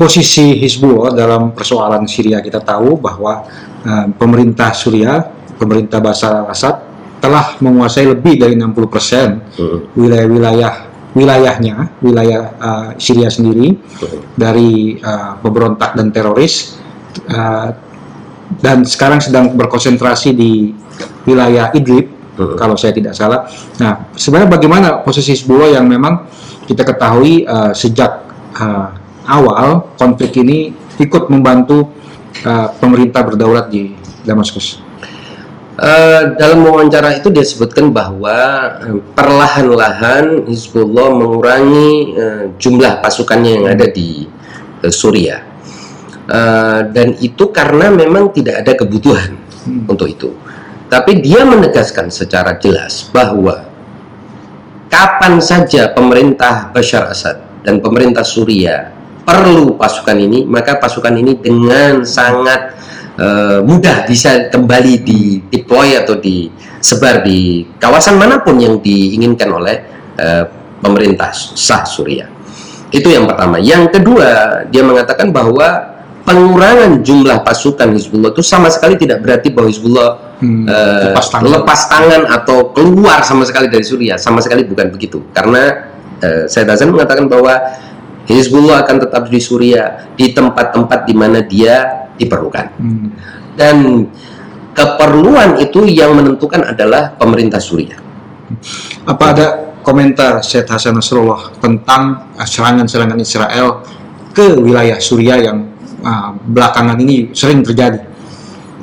posisi 0.00 0.56
Hizbullah 0.56 1.12
dalam 1.12 1.52
persoalan 1.52 2.08
Syria? 2.08 2.40
Kita 2.40 2.64
tahu 2.64 2.96
bahwa 2.96 3.44
eh, 3.84 4.08
pemerintah 4.16 4.72
Suriah, 4.72 5.20
pemerintah 5.60 6.00
Bashar 6.00 6.48
al-Assad 6.48 6.93
telah 7.24 7.56
menguasai 7.64 8.04
lebih 8.04 8.36
dari 8.36 8.52
60% 8.52 9.56
Hmm. 9.56 9.88
wilayah-wilayah 9.96 10.92
wilayahnya, 11.14 11.94
wilayah 12.02 12.42
eh, 12.58 12.88
Syria 13.00 13.30
sendiri 13.32 13.72
dari 14.36 14.98
eh, 15.00 15.32
pemberontak 15.40 15.96
dan 15.96 16.12
teroris 16.12 16.76
eh, 17.24 17.68
dan 18.60 18.84
sekarang 18.84 19.24
sedang 19.24 19.56
berkonsentrasi 19.56 20.36
di 20.36 20.74
wilayah 21.24 21.72
Idlib 21.72 22.12
Hmm. 22.34 22.58
kalau 22.58 22.74
saya 22.74 22.90
tidak 22.90 23.14
salah. 23.14 23.46
Nah, 23.78 24.10
sebenarnya 24.18 24.50
bagaimana 24.50 24.88
posisi 25.06 25.38
Hizbullah 25.38 25.70
yang 25.70 25.86
memang 25.86 26.26
kita 26.66 26.82
ketahui 26.82 27.46
eh, 27.46 27.72
sejak 27.72 28.12
eh, 28.58 28.88
awal 29.30 29.94
konflik 29.94 30.34
ini 30.42 30.74
ikut 30.98 31.30
membantu 31.30 31.94
eh, 32.42 32.68
pemerintah 32.82 33.22
berdaulat 33.22 33.70
di 33.70 33.94
Damaskus. 34.26 34.82
Eh, 35.74 36.22
dalam 36.38 36.62
wawancara 36.62 37.18
itu 37.18 37.34
dia 37.34 37.42
sebutkan 37.42 37.90
bahwa 37.90 38.38
eh, 38.78 38.98
perlahan-lahan 39.18 40.46
Hizbullah 40.46 41.10
mengurangi 41.10 42.14
eh, 42.14 42.44
jumlah 42.62 43.02
pasukannya 43.02 43.58
yang 43.58 43.66
ada 43.74 43.90
di 43.90 44.22
eh, 44.82 44.94
Suriah 44.94 45.54
Eh, 46.24 46.80
dan 46.88 47.20
itu 47.20 47.52
karena 47.52 47.92
memang 47.92 48.32
tidak 48.32 48.64
ada 48.64 48.72
kebutuhan 48.72 49.44
Hmm. 49.64 49.88
untuk 49.88 50.08
itu. 50.12 50.28
Tapi 50.92 51.24
dia 51.24 51.40
menegaskan 51.44 52.12
secara 52.12 52.60
jelas 52.60 53.08
bahwa 53.08 53.64
kapan 54.92 55.40
saja 55.40 55.88
pemerintah 55.92 56.68
Bashar 56.68 57.08
Assad 57.08 57.40
dan 57.64 57.80
pemerintah 57.80 58.20
Suriah 58.20 58.92
perlu 59.24 59.80
pasukan 59.80 60.20
ini, 60.20 60.44
maka 60.44 60.76
pasukan 60.76 61.16
ini 61.16 61.40
dengan 61.40 62.04
sangat 62.04 62.76
eh, 63.18 63.58
mudah 63.62 64.06
bisa 64.06 64.50
kembali 64.50 64.94
di 65.02 65.20
deploy 65.50 65.98
atau 65.98 66.18
disebar 66.18 67.22
di 67.22 67.64
kawasan 67.78 68.18
mana 68.18 68.40
pun 68.42 68.58
yang 68.58 68.78
diinginkan 68.78 69.48
oleh 69.50 69.76
eh, 70.18 70.44
pemerintah 70.82 71.32
sah 71.32 71.86
Suriah. 71.86 72.28
Itu 72.94 73.10
yang 73.10 73.26
pertama. 73.26 73.58
Yang 73.58 73.98
kedua, 73.98 74.62
dia 74.70 74.86
mengatakan 74.86 75.34
bahwa 75.34 75.94
pengurangan 76.22 77.02
jumlah 77.02 77.42
pasukan 77.42 77.90
Hizbullah 77.92 78.30
itu 78.32 78.40
sama 78.40 78.70
sekali 78.70 78.96
tidak 78.96 79.20
berarti 79.20 79.52
bahwa 79.52 79.68
Hizbullah 79.68 80.10
Hmm, 80.44 80.66
eh, 80.66 81.14
lepas 81.14 81.30
tangan. 81.30 81.46
lepas 81.46 81.80
tangan 81.86 82.22
atau 82.26 82.74
keluar 82.74 83.22
sama 83.22 83.46
sekali 83.46 83.70
dari 83.70 83.86
Suriah 83.86 84.18
sama 84.18 84.42
sekali 84.42 84.66
bukan 84.66 84.90
begitu 84.90 85.22
karena 85.30 85.88
eh, 86.18 86.44
Said 86.50 86.66
Hasan 86.66 86.90
mengatakan 86.90 87.30
bahwa 87.30 87.54
Hizbullah 88.26 88.82
akan 88.82 89.08
tetap 89.08 89.30
di 89.30 89.38
Suriah 89.38 90.10
di 90.18 90.34
tempat-tempat 90.34 91.06
di 91.06 91.14
mana 91.14 91.38
dia 91.38 92.03
diperlukan 92.18 92.66
Hmm. 92.78 93.08
dan 93.58 94.06
keperluan 94.74 95.62
itu 95.62 95.86
yang 95.86 96.18
menentukan 96.18 96.66
adalah 96.66 97.14
pemerintah 97.14 97.62
Suriah 97.62 98.00
Apa 99.04 99.24
ada 99.32 99.46
komentar 99.84 100.40
Syed 100.40 100.68
Hasan 100.68 100.96
Nasrullah 100.96 101.52
tentang 101.60 102.32
uh, 102.34 102.46
serangan-serangan 102.48 103.18
Israel 103.20 103.84
ke 104.32 104.56
wilayah 104.58 104.96
Suriah 104.98 105.38
yang 105.38 105.58
uh, 106.00 106.32
belakangan 106.48 106.96
ini 106.98 107.30
sering 107.36 107.60
terjadi? 107.64 108.00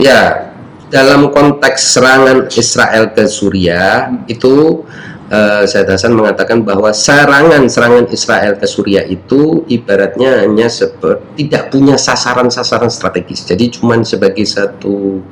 Ya, 0.02 0.54
dalam 0.92 1.30
konteks 1.34 1.98
serangan 1.98 2.52
Israel 2.54 3.16
ke 3.16 3.26
Suriah 3.26 4.12
itu 4.28 4.86
eh, 5.32 5.64
Said 5.64 5.88
Hasan 5.88 6.14
mengatakan 6.14 6.62
bahwa 6.68 6.92
serangan-serangan 6.92 8.12
Israel 8.12 8.60
ke 8.60 8.68
Suriah 8.68 9.08
itu 9.08 9.64
ibaratnya 9.72 10.44
hanya 10.44 10.68
seperti 10.68 11.48
tidak 11.48 11.72
punya 11.72 11.96
sasaran-sasaran 11.96 12.92
strategis. 12.92 13.48
Jadi 13.48 13.72
cuman 13.80 14.04
sebagai 14.04 14.44
satu 14.44 15.24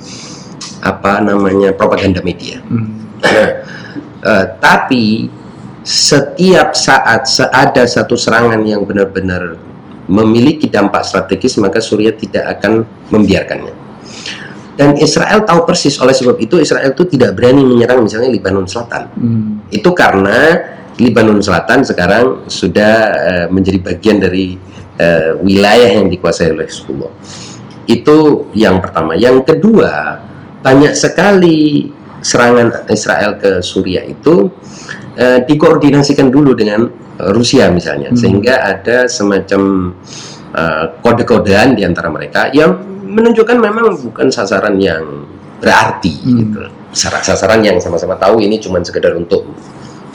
apa 0.79 1.19
namanya 1.19 1.75
propaganda 1.75 2.23
media. 2.23 2.63
Hmm. 2.65 2.87
Eh, 4.19 4.45
tapi 4.59 5.31
setiap 5.79 6.75
saat 6.75 7.23
ada 7.55 7.87
satu 7.87 8.19
serangan 8.19 8.59
yang 8.67 8.83
benar-benar 8.83 9.55
memiliki 10.11 10.67
dampak 10.67 11.07
strategis 11.07 11.55
maka 11.55 11.79
Suriah 11.79 12.11
tidak 12.11 12.59
akan 12.59 12.83
membiarkannya. 13.15 13.88
Dan 14.79 14.95
Israel 14.95 15.43
tahu 15.43 15.67
persis 15.67 15.99
oleh 15.99 16.15
sebab 16.15 16.39
itu 16.39 16.55
Israel 16.55 16.95
itu 16.95 17.03
tidak 17.03 17.35
berani 17.35 17.67
menyerang 17.67 17.99
misalnya 17.99 18.31
Lebanon 18.31 18.63
Selatan. 18.63 19.11
Hmm. 19.11 19.67
Itu 19.67 19.91
karena 19.91 20.55
Lebanon 20.95 21.43
Selatan 21.43 21.83
sekarang 21.83 22.47
sudah 22.47 22.93
eh, 23.11 23.47
menjadi 23.51 23.75
bagian 23.83 24.23
dari 24.23 24.55
eh, 24.95 25.35
wilayah 25.43 25.99
yang 25.99 26.07
dikuasai 26.07 26.55
oleh 26.55 26.63
Hezbollah. 26.63 27.11
Itu 27.91 28.47
yang 28.55 28.79
pertama. 28.79 29.19
Yang 29.19 29.51
kedua, 29.51 30.15
banyak 30.63 30.95
sekali 30.95 31.91
serangan 32.23 32.87
Israel 32.87 33.35
ke 33.35 33.59
Suriah 33.59 34.07
itu 34.07 34.47
eh, 35.19 35.43
dikoordinasikan 35.43 36.31
dulu 36.31 36.55
dengan 36.55 36.87
Rusia 37.35 37.67
misalnya, 37.67 38.15
Hmm. 38.15 38.19
sehingga 38.19 38.63
ada 38.63 39.11
semacam 39.11 39.91
eh, 40.55 40.85
kode-kodean 41.03 41.75
di 41.75 41.83
antara 41.83 42.07
mereka 42.07 42.47
yang 42.55 42.98
menunjukkan 43.09 43.57
memang 43.57 43.97
bukan 44.05 44.29
sasaran 44.29 44.77
yang 44.77 45.25
berarti 45.59 46.13
Hmm. 46.23 46.37
gitu. 46.45 46.61
Sar- 46.93 47.21
Sasaran 47.21 47.61
yang 47.61 47.77
sama-sama 47.81 48.17
tahu 48.17 48.41
ini 48.41 48.57
cuma 48.57 48.81
sekedar 48.81 49.13
untuk 49.13 49.45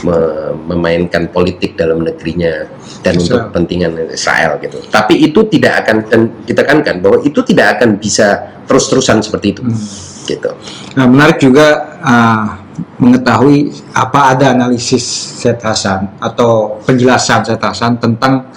me- 0.03 0.55
memainkan 0.75 1.29
politik 1.31 1.75
dalam 1.79 2.03
negerinya 2.03 2.67
dan 3.03 3.15
Israel. 3.15 3.23
untuk 3.23 3.39
kepentingan 3.51 3.93
Israel 4.11 4.57
gitu. 4.59 4.79
Tapi 4.91 5.15
itu 5.23 5.41
tidak 5.51 5.85
akan 5.85 5.97
dan 6.09 6.21
ditekankan 6.45 6.97
bahwa 7.03 7.19
itu 7.23 7.41
tidak 7.47 7.79
akan 7.79 7.99
bisa 8.01 8.59
terus-terusan 8.67 9.21
seperti 9.23 9.59
itu. 9.59 9.63
Hmm. 9.63 9.77
Gitu. 10.25 10.51
Nah, 10.97 11.05
menarik 11.05 11.37
juga 11.37 12.01
uh, 12.01 12.65
mengetahui 12.97 13.71
apa 13.93 14.35
ada 14.35 14.57
analisis 14.57 15.05
Hasan 15.45 16.17
atau 16.19 16.81
penjelasan 16.83 17.45
Hasan 17.45 18.01
tentang 18.01 18.49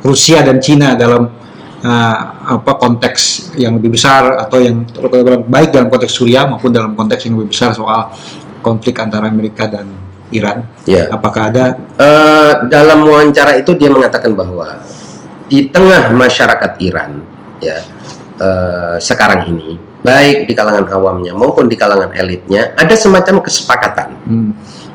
Rusia 0.00 0.40
dan 0.40 0.62
Cina 0.62 0.94
dalam 0.94 1.28
uh, 1.84 2.16
apa 2.56 2.72
konteks 2.80 3.54
yang 3.56 3.76
lebih 3.76 3.94
besar 3.96 4.36
atau 4.40 4.58
yang 4.60 4.84
baik 5.48 5.74
dalam 5.74 5.88
konteks 5.88 6.12
Suriah 6.12 6.48
maupun 6.48 6.72
dalam 6.72 6.92
konteks 6.96 7.28
yang 7.28 7.40
lebih 7.40 7.52
besar 7.52 7.74
soal 7.76 8.12
konflik 8.60 9.00
antara 9.00 9.28
Amerika 9.28 9.68
dan 9.68 9.88
Iran. 10.30 10.62
Ya. 10.86 11.10
Apakah 11.10 11.50
ada 11.50 11.74
Eh, 12.00 12.52
dalam 12.72 13.04
wawancara 13.04 13.60
itu 13.60 13.76
dia 13.76 13.92
mengatakan 13.92 14.32
bahwa 14.32 14.80
di 15.52 15.68
tengah 15.68 16.08
masyarakat 16.16 16.80
Iran 16.80 17.20
ya 17.60 17.76
eh, 18.40 18.96
sekarang 18.96 19.52
ini 19.52 19.76
baik 20.00 20.48
di 20.48 20.56
kalangan 20.56 20.88
awamnya 20.96 21.36
maupun 21.36 21.68
di 21.68 21.76
kalangan 21.76 22.08
elitnya 22.16 22.72
ada 22.72 22.96
semacam 22.96 23.44
kesepakatan 23.44 24.16
hmm, 24.24 24.50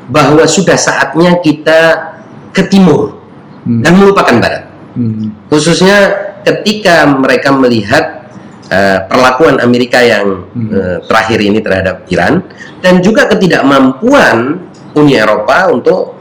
bahwa 0.09 0.49
sudah 0.49 0.73
saatnya 0.73 1.37
kita 1.45 2.09
ke 2.49 2.65
timur 2.73 3.21
hmm, 3.69 3.85
dan 3.85 3.93
melupakan 4.01 4.33
barat 4.41 4.65
hmm, 4.97 5.45
khususnya 5.53 6.09
ketika 6.45 7.09
mereka 7.09 7.49
melihat 7.51 8.29
eh, 8.69 8.99
perlakuan 9.09 9.57
Amerika 9.59 9.99
yang 9.99 10.45
Hmm. 10.53 10.69
eh, 10.71 10.97
terakhir 11.09 11.39
ini 11.41 11.59
terhadap 11.59 12.05
Iran 12.07 12.45
dan 12.79 13.01
juga 13.01 13.27
ketidakmampuan 13.27 14.61
Uni 14.95 15.19
Eropa 15.19 15.67
untuk 15.73 16.15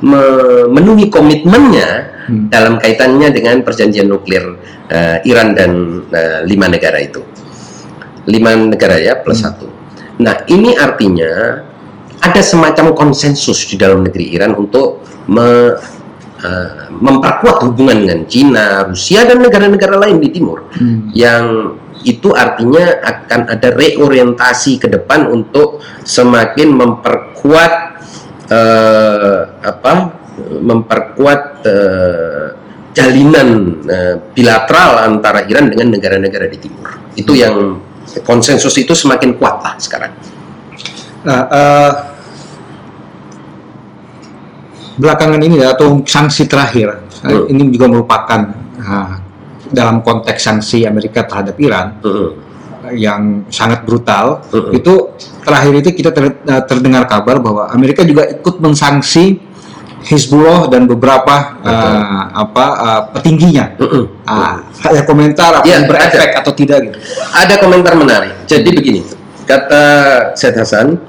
memenuhi 0.00 1.12
komitmennya 1.12 1.88
hmm. 2.28 2.48
dalam 2.48 2.80
kaitannya 2.80 3.28
dengan 3.34 3.60
perjanjian 3.60 4.08
nuklir 4.08 4.56
eh, 4.88 5.20
Iran 5.28 5.52
dan 5.52 5.70
eh, 6.08 6.40
lima 6.48 6.70
negara 6.70 6.98
itu 7.02 7.20
lima 8.24 8.56
negara 8.56 8.96
ya 8.96 9.20
plus 9.20 9.42
Hmm. 9.42 9.46
satu 9.52 9.66
nah 10.22 10.46
ini 10.46 10.78
artinya 10.78 11.60
ada 12.22 12.40
semacam 12.40 12.94
konsensus 12.96 13.68
di 13.68 13.76
dalam 13.76 14.00
negeri 14.06 14.32
Iran 14.32 14.56
untuk 14.56 15.02
me- 15.28 15.76
eh, 16.44 16.92
memperkuat 16.92 17.64
hubungan 17.64 18.04
dengan 18.04 18.20
Cina, 18.28 18.84
Rusia 18.84 19.24
dan 19.24 19.40
negara-negara 19.40 19.96
lain 19.96 20.20
di 20.20 20.28
timur. 20.28 20.68
Hmm. 20.76 21.08
yang 21.16 21.74
itu 22.04 22.36
artinya 22.36 23.00
akan 23.00 23.48
ada 23.48 23.72
reorientasi 23.72 24.76
ke 24.76 24.92
depan 24.92 25.24
untuk 25.30 25.80
semakin 26.04 26.68
memperkuat 26.76 27.72
eh, 28.52 29.40
apa 29.64 29.92
memperkuat 30.60 31.42
eh, 31.64 32.46
jalinan 32.94 33.48
eh, 33.88 34.14
bilateral 34.36 35.02
antara 35.02 35.48
Iran 35.48 35.72
dengan 35.72 35.96
negara-negara 35.96 36.46
di 36.46 36.58
timur. 36.60 36.88
Itu 37.16 37.32
yang 37.32 37.80
konsensus 38.22 38.76
itu 38.78 38.92
semakin 38.92 39.34
kuat 39.40 39.64
lah 39.64 39.74
sekarang. 39.80 40.12
Nah, 41.24 41.40
eh, 41.48 41.92
belakangan 44.94 45.40
ini 45.42 45.62
atau 45.62 46.02
sanksi 46.04 46.46
terakhir 46.46 47.02
Hmm. 47.24 47.48
ini 47.48 47.72
juga 47.72 47.88
merupakan 47.88 48.40
eh, 48.76 49.12
dalam 49.72 50.04
konteks 50.04 50.44
sanksi 50.44 50.84
Amerika 50.84 51.24
terhadap 51.24 51.56
Iran 51.56 51.96
eh, 52.04 52.30
yang 53.00 53.48
sangat 53.48 53.80
brutal. 53.80 54.44
Hmm. 54.52 54.76
Itu 54.76 55.16
terakhir 55.40 55.72
itu 55.80 55.90
kita 55.96 56.12
ter- 56.12 56.36
eh, 56.36 56.62
terdengar 56.68 57.08
kabar 57.08 57.40
bahwa 57.40 57.72
Amerika 57.72 58.04
juga 58.04 58.28
ikut 58.28 58.60
mensanksi 58.60 59.40
Hizbullah 60.04 60.68
dan 60.68 60.84
beberapa 60.84 61.56
eh, 61.64 62.22
apa 62.36 62.64
eh, 62.76 63.02
petingginya. 63.16 63.72
Mm-mm. 63.80 64.04
Ah, 64.28 64.60
ada 64.84 65.00
komentar 65.08 65.50
apa 65.58 65.64
Iya, 65.64 65.88
berefek 65.88 66.30
atau 66.44 66.52
tidak 66.52 66.78
gitu. 66.84 66.98
ada 67.32 67.54
komentar 67.56 67.96
menarik. 67.96 68.36
Jadi 68.44 68.68
begini, 68.68 69.00
kata 69.48 69.82
Syed 70.36 70.60
Hasan, 70.60 71.00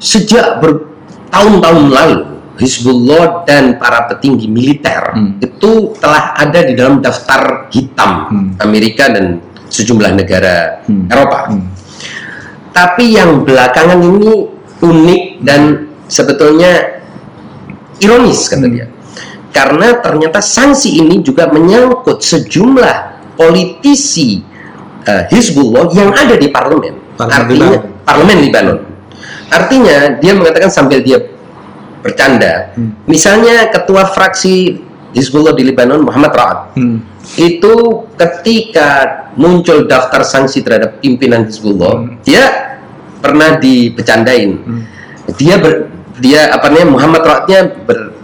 sejak 0.00 0.58
bertahun-tahun 0.58 1.86
lalu 1.92 2.18
Hizbullah 2.56 3.44
dan 3.48 3.80
para 3.80 4.04
petinggi 4.04 4.44
militer 4.44 5.16
Hmm. 5.16 5.40
itu 5.40 5.96
telah 5.96 6.36
ada 6.36 6.60
di 6.60 6.76
dalam 6.76 7.00
daftar 7.00 7.68
hitam 7.72 8.12
Hmm. 8.28 8.48
Amerika 8.60 9.08
dan 9.08 9.40
sejumlah 9.70 10.12
negara 10.12 10.84
Hmm. 10.84 11.08
Eropa. 11.08 11.48
Hmm. 11.48 11.68
Tapi 12.70 13.16
yang 13.16 13.44
belakangan 13.44 14.00
ini 14.00 14.44
unik 14.80 15.22
dan 15.40 15.60
sebetulnya 16.04 17.00
ironis 17.98 18.48
kata 18.48 18.66
Hmm. 18.66 18.74
dia. 18.74 18.86
Karena 19.50 19.98
ternyata 19.98 20.38
sanksi 20.38 21.00
ini 21.00 21.20
juga 21.20 21.50
menyangkut 21.50 22.22
sejumlah 22.22 22.96
politisi 23.34 24.44
eh, 25.00 25.24
Hizbullah 25.32 25.88
yang 25.96 26.12
ada 26.12 26.36
di 26.36 26.52
parlemen. 26.52 26.92
Parlemen 27.16 27.34
Artinya 27.40 27.66
Libanon. 27.72 28.04
parlemen 28.04 28.38
Libanon. 28.44 28.78
Artinya 29.50 30.16
dia 30.22 30.32
mengatakan 30.32 30.70
sambil 30.70 31.02
dia 31.02 31.18
bercanda, 32.00 32.72
Hmm. 32.72 32.96
misalnya 33.04 33.68
ketua 33.68 34.08
fraksi 34.08 34.80
Hizbullah 35.12 35.52
di 35.52 35.66
Libanon 35.68 36.06
Muhammad 36.06 36.32
Ra'ad 36.32 36.58
Hmm. 36.78 37.02
itu 37.36 37.74
ketika 38.16 38.88
muncul 39.36 39.84
daftar 39.84 40.24
sanksi 40.24 40.64
terhadap 40.64 41.02
pimpinan 41.02 41.44
Hizbullah, 41.44 42.00
Hmm. 42.00 42.16
dia 42.24 42.46
pernah 43.20 43.60
dibecandain. 43.60 44.50
Hmm. 44.64 44.82
Dia 45.36 45.60
ber, 45.60 45.92
dia 46.22 46.48
apa 46.50 46.72
namanya 46.72 46.88
Muhammad 46.88 47.22
Ra'adnya 47.26 47.60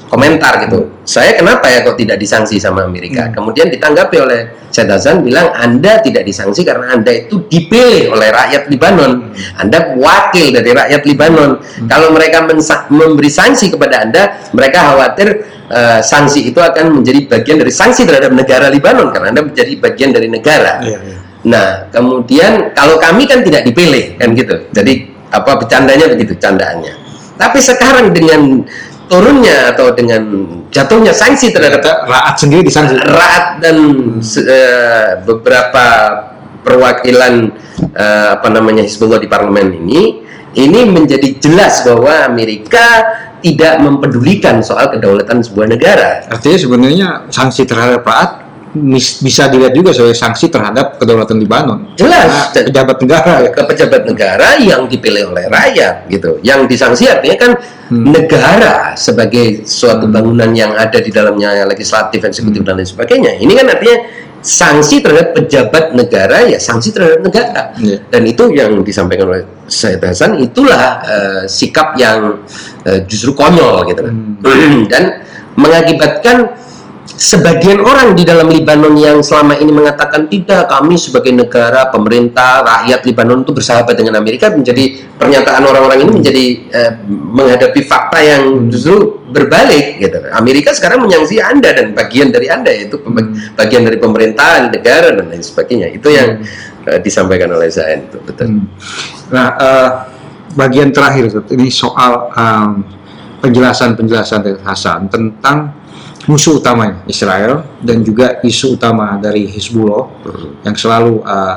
berkomentar 0.07 0.63
gitu. 0.63 0.87
Saya 1.03 1.35
kenapa 1.35 1.67
ya 1.67 1.83
kok 1.83 1.99
tidak 1.99 2.23
disanksi 2.23 2.63
sama 2.63 2.87
Amerika? 2.87 3.27
Hmm. 3.27 3.43
Kemudian 3.43 3.67
ditanggapi 3.75 4.17
oleh 4.23 4.41
Syed 4.71 4.87
Hasan 4.87 5.27
bilang 5.27 5.51
Anda 5.51 5.99
tidak 5.99 6.23
disanksi 6.23 6.63
karena 6.63 6.95
Anda 6.95 7.27
itu 7.27 7.43
dipilih 7.51 8.15
oleh 8.15 8.31
rakyat 8.31 8.71
Libanon. 8.71 9.35
Anda 9.59 9.99
wakil 9.99 10.55
dari 10.55 10.71
rakyat 10.71 11.03
Libanon. 11.03 11.59
Kalau 11.91 12.15
mereka 12.15 12.47
memberi 12.87 13.31
sanksi 13.31 13.75
kepada 13.75 14.07
Anda, 14.07 14.23
mereka 14.55 14.95
khawatir 14.95 15.29
eh, 15.75 16.01
sanksi 16.07 16.55
itu 16.55 16.63
akan 16.63 17.03
menjadi 17.03 17.27
bagian 17.27 17.59
dari 17.59 17.75
sanksi 17.75 18.07
terhadap 18.07 18.31
negara 18.31 18.71
Libanon 18.71 19.11
karena 19.11 19.35
Anda 19.35 19.43
menjadi 19.43 19.75
bagian 19.83 20.15
dari 20.15 20.31
negara. 20.31 20.87
Iya, 20.87 20.99
iya. 21.03 21.19
Nah, 21.47 21.87
kemudian 21.95 22.75
kalau 22.75 22.99
kami 22.99 23.27
kan 23.27 23.43
tidak 23.43 23.67
dipilih 23.67 24.19
kan 24.19 24.35
gitu. 24.35 24.67
Jadi 24.71 25.15
apa 25.35 25.59
bercandanya 25.59 26.07
begitu 26.11 26.35
candaannya. 26.39 27.07
Tapi 27.37 27.59
sekarang 27.61 28.17
dengan 28.17 28.65
turunnya 29.07 29.71
atau 29.75 29.95
dengan 29.95 30.23
jatuhnya 30.71 31.15
sanksi 31.15 31.55
terhadap 31.55 31.79
Ternyata 31.83 32.11
raat 32.11 32.35
sendiri 32.39 32.63
disanksi. 32.67 32.95
Raat 32.99 33.45
dan 33.63 33.77
eh, 34.23 35.11
beberapa 35.23 35.87
perwakilan 36.67 37.35
eh, 37.95 38.29
apa 38.35 38.49
namanya 38.51 38.83
Hizbullah 38.83 39.23
di 39.23 39.31
parlemen 39.31 39.71
ini 39.87 40.27
ini 40.57 40.81
menjadi 40.89 41.37
jelas 41.39 41.85
bahwa 41.85 42.27
Amerika 42.27 43.05
tidak 43.45 43.79
mempedulikan 43.79 44.65
soal 44.65 44.91
kedaulatan 44.91 45.45
sebuah 45.45 45.67
negara. 45.69 46.25
Artinya 46.33 46.59
sebenarnya 46.59 47.09
sanksi 47.29 47.69
terhadap 47.69 48.03
raat 48.03 48.46
mis- 48.77 49.25
bisa 49.25 49.49
dilihat 49.49 49.73
juga 49.73 49.97
sebagai 49.97 50.15
sanksi 50.15 50.53
terhadap 50.53 51.01
kedaulatan 51.01 51.41
Libanon. 51.41 51.97
Jelas. 51.97 52.53
Karena 52.53 52.69
pejabat 52.69 52.97
negara 53.01 53.33
ya. 53.41 53.51
ke 53.51 53.63
pejabat 53.65 54.03
negara 54.05 54.49
yang 54.61 54.85
dipilih 54.85 55.33
oleh 55.33 55.49
rakyat 55.49 56.07
gitu. 56.13 56.37
Yang 56.45 56.61
disanksi 56.69 57.09
artinya 57.09 57.39
kan 57.41 57.53
Hmm. 57.87 58.03
negara 58.11 58.99
sebagai 58.99 59.63
suatu 59.63 60.11
bangunan 60.11 60.51
yang 60.51 60.75
ada 60.75 60.99
di 60.99 61.07
dalamnya 61.15 61.63
legislatif, 61.71 62.19
eksekutif 62.19 62.67
dan 62.67 62.83
lain 62.83 62.89
sebagainya. 62.91 63.39
Ini 63.39 63.53
kan 63.55 63.67
artinya 63.71 63.99
sanksi 64.43 65.07
terhadap 65.07 65.39
pejabat 65.39 65.95
negara 65.95 66.51
ya 66.51 66.59
sanksi 66.59 66.91
terhadap 66.91 67.23
negara. 67.23 67.71
Iya. 67.79 68.03
Dan 68.11 68.27
itu 68.27 68.51
yang 68.51 68.83
disampaikan 68.83 69.31
oleh 69.31 69.47
Syed 69.71 70.03
Hasan 70.03 70.35
itulah 70.43 70.99
eh, 71.07 71.43
sikap 71.47 71.95
yang 71.95 72.43
eh, 72.83 73.07
justru 73.07 73.31
konyol 73.39 73.87
gitu. 73.87 74.03
Hmm. 74.03 74.83
Dan 74.91 75.23
mengakibatkan 75.55 76.37
sebagian 77.17 77.81
orang 77.81 78.13
di 78.13 78.29
dalam 78.29 78.53
Libanon 78.53 78.93
yang 78.95 79.25
selama 79.25 79.57
ini 79.57 79.73
mengatakan 79.73 80.29
tidak 80.29 80.69
kami 80.69 81.01
sebagai 81.01 81.33
negara 81.33 81.89
pemerintah 81.89 82.61
rakyat 82.61 83.01
Libanon 83.09 83.43
itu 83.43 83.57
bersahabat 83.57 83.97
dengan 83.97 84.21
Amerika 84.21 84.53
menjadi 84.53 85.01
pernyataan 85.17 85.65
orang-orang 85.65 86.05
ini 86.05 86.13
menjadi 86.21 86.45
eh, 86.71 86.93
menghadapi 87.09 87.81
fakta 87.89 88.21
yang 88.21 88.69
justru 88.69 89.17
berbalik 89.33 89.97
gitu. 89.99 90.29
Amerika 90.37 90.77
sekarang 90.77 91.03
menyangsi 91.03 91.41
Anda 91.41 91.73
dan 91.73 91.97
bagian 91.97 92.31
dari 92.31 92.53
Anda 92.53 92.71
yaitu 92.71 93.01
bagian 93.57 93.83
dari 93.89 93.97
pemerintahan 93.97 94.71
negara 94.71 95.17
dan 95.17 95.33
lain 95.33 95.41
sebagainya. 95.41 95.97
Itu 95.97 96.13
yang 96.13 96.45
eh, 96.85 97.01
disampaikan 97.01 97.49
oleh 97.49 97.73
saya 97.73 97.97
itu 97.97 98.21
betul. 98.23 98.61
Hmm. 98.61 98.69
Nah, 99.33 99.49
eh, 99.57 99.91
bagian 100.57 100.93
terakhir 100.93 101.29
ini 101.53 101.69
soal 101.69 102.33
em, 102.33 102.85
penjelasan-penjelasan 103.45 104.41
dari 104.41 104.59
Hasan 104.65 105.13
tentang 105.13 105.86
musuh 106.27 106.59
utamanya 106.59 107.03
Israel 107.07 107.63
dan 107.83 108.03
juga 108.03 108.43
isu 108.43 108.75
utama 108.75 109.15
dari 109.23 109.47
Hizbullah 109.47 110.11
yang 110.67 110.75
selalu 110.75 111.23
eh, 111.23 111.57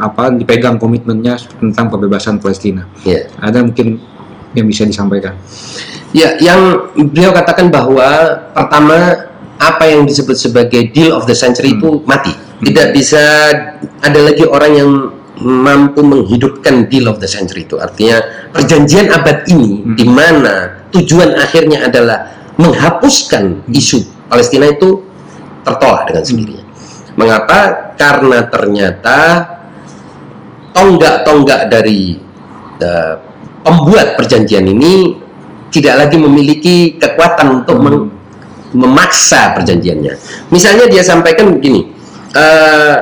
apa 0.00 0.32
dipegang 0.32 0.76
komitmennya 0.76 1.40
tentang 1.60 1.88
pembebasan 1.88 2.40
Palestina. 2.40 2.84
Ya. 3.04 3.28
Ada 3.40 3.64
mungkin 3.64 4.00
yang 4.52 4.66
bisa 4.68 4.84
disampaikan. 4.84 5.36
Ya, 6.10 6.34
yang 6.42 6.90
beliau 6.96 7.30
katakan 7.30 7.70
bahwa 7.70 8.06
pertama 8.50 9.28
apa 9.60 9.84
yang 9.86 10.08
disebut 10.08 10.34
sebagai 10.34 10.90
deal 10.90 11.14
of 11.14 11.28
the 11.28 11.36
century 11.36 11.76
itu 11.76 12.02
mati. 12.08 12.32
Tidak 12.60 12.92
bisa 12.92 13.22
ada 14.00 14.20
lagi 14.20 14.44
orang 14.44 14.72
yang 14.74 14.90
mampu 15.40 16.04
menghidupkan 16.04 16.88
deal 16.92 17.08
of 17.08 17.22
the 17.22 17.28
century 17.28 17.64
itu. 17.64 17.78
Artinya 17.80 18.20
perjanjian 18.52 19.08
abad 19.12 19.46
ini 19.48 19.84
di 19.96 20.04
mana 20.04 20.84
tujuan 20.92 21.36
akhirnya 21.38 21.86
adalah 21.86 22.39
menghapuskan 22.60 23.64
isu 23.72 24.04
Palestina 24.28 24.68
itu 24.68 25.00
tertolak 25.64 26.04
dengan 26.12 26.24
sendirinya. 26.24 26.64
Mengapa? 27.16 27.58
Karena 27.96 28.44
ternyata 28.46 29.18
tonggak-tonggak 30.70 31.72
dari 31.72 32.20
eh, 32.80 33.14
pembuat 33.60 34.16
perjanjian 34.16 34.64
ini 34.64 35.16
tidak 35.68 36.06
lagi 36.06 36.16
memiliki 36.16 36.96
kekuatan 36.96 37.60
untuk 37.60 37.76
meng- 37.76 38.08
memaksa 38.72 39.52
perjanjiannya. 39.58 40.14
Misalnya 40.48 40.88
dia 40.88 41.04
sampaikan 41.04 41.52
begini, 41.52 41.90
eh, 42.32 42.96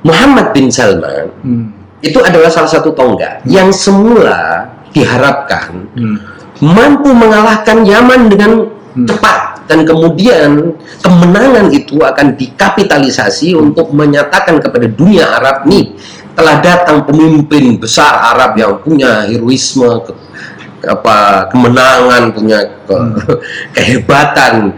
Muhammad 0.00 0.56
bin 0.56 0.72
Salman 0.72 1.28
Hmm. 1.44 1.66
itu 2.00 2.16
adalah 2.24 2.48
salah 2.48 2.70
satu 2.70 2.94
tonggak 2.96 3.44
yang 3.44 3.68
semula 3.68 4.64
diharapkan 4.94 5.90
Hmm. 5.92 6.16
Mampu 6.60 7.10
mengalahkan 7.10 7.82
Yaman 7.82 8.28
dengan 8.28 8.52
Hmm. 8.90 9.06
cepat. 9.06 9.62
Dan 9.70 9.86
kemudian 9.86 10.74
kemenangan 10.98 11.70
itu 11.70 12.02
akan 12.02 12.34
dikapitalisasi 12.34 13.54
untuk 13.54 13.94
menyatakan 13.94 14.58
kepada 14.58 14.90
dunia 14.90 15.30
Arab 15.30 15.62
nih 15.62 15.94
telah 16.34 16.58
datang 16.58 17.06
pemimpin 17.06 17.78
besar 17.78 18.34
Arab 18.34 18.58
yang 18.58 18.82
punya 18.82 19.30
heroisme 19.30 19.86
ke- 20.02 20.18
apa 20.90 21.46
kemenangan 21.54 22.34
punya 22.34 22.66
ke- 22.82 23.14
kehebatan. 23.78 24.74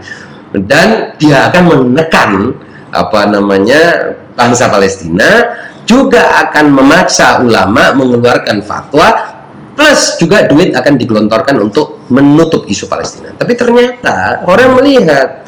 Dan 0.53 1.17
dia 1.17 1.49
akan 1.49 1.63
menekan 1.89 2.53
apa 2.93 3.25
namanya 3.25 4.13
bangsa 4.37 4.69
Palestina 4.69 5.57
juga 5.89 6.37
akan 6.45 6.69
memaksa 6.69 7.41
ulama 7.41 7.97
mengeluarkan 7.97 8.61
fatwa 8.61 9.32
plus 9.73 10.21
juga 10.21 10.45
duit 10.45 10.73
akan 10.73 10.93
digelontorkan 10.97 11.57
untuk 11.59 12.05
menutup 12.09 12.65
isu 12.69 12.85
Palestina. 12.85 13.33
Tapi 13.33 13.53
ternyata 13.57 14.45
orang 14.45 14.77
melihat 14.77 15.43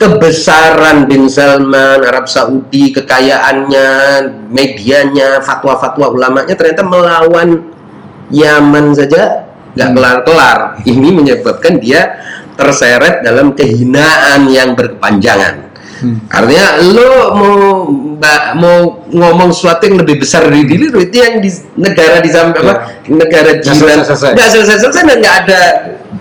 kebesaran 0.00 1.04
bin 1.06 1.28
Salman, 1.28 2.02
Arab 2.02 2.26
Saudi, 2.26 2.90
kekayaannya, 2.90 3.88
medianya, 4.48 5.44
fatwa-fatwa 5.44 6.10
ulamanya 6.10 6.56
ternyata 6.56 6.82
melawan 6.82 7.70
Yaman 8.30 8.94
saja 8.94 9.50
nggak 9.74 9.90
kelar-kelar. 9.94 10.58
Ini 10.86 11.08
menyebabkan 11.14 11.78
dia 11.82 12.18
terseret 12.54 13.22
dalam 13.22 13.54
kehinaan 13.54 14.50
yang 14.50 14.74
berkepanjangan. 14.78 15.69
Hmm. 16.00 16.18
Artinya 16.32 16.66
lo 16.80 17.10
mau 17.36 17.58
mau 18.56 18.78
ngomong 19.12 19.52
sesuatu 19.52 19.84
yang 19.84 20.00
lebih 20.00 20.24
besar 20.24 20.48
dari 20.48 20.64
diri 20.64 20.88
lo 20.88 20.98
itu 21.00 21.16
yang 21.20 21.44
di 21.44 21.50
negara 21.76 22.24
di 22.24 22.30
samping 22.32 22.64
apa 22.64 23.04
negara 23.08 23.60
jiran 23.60 24.00
nggak 24.04 24.48
selesai-selesai 24.48 25.02
dan 25.04 25.16
nggak 25.20 25.36
ada 25.44 25.60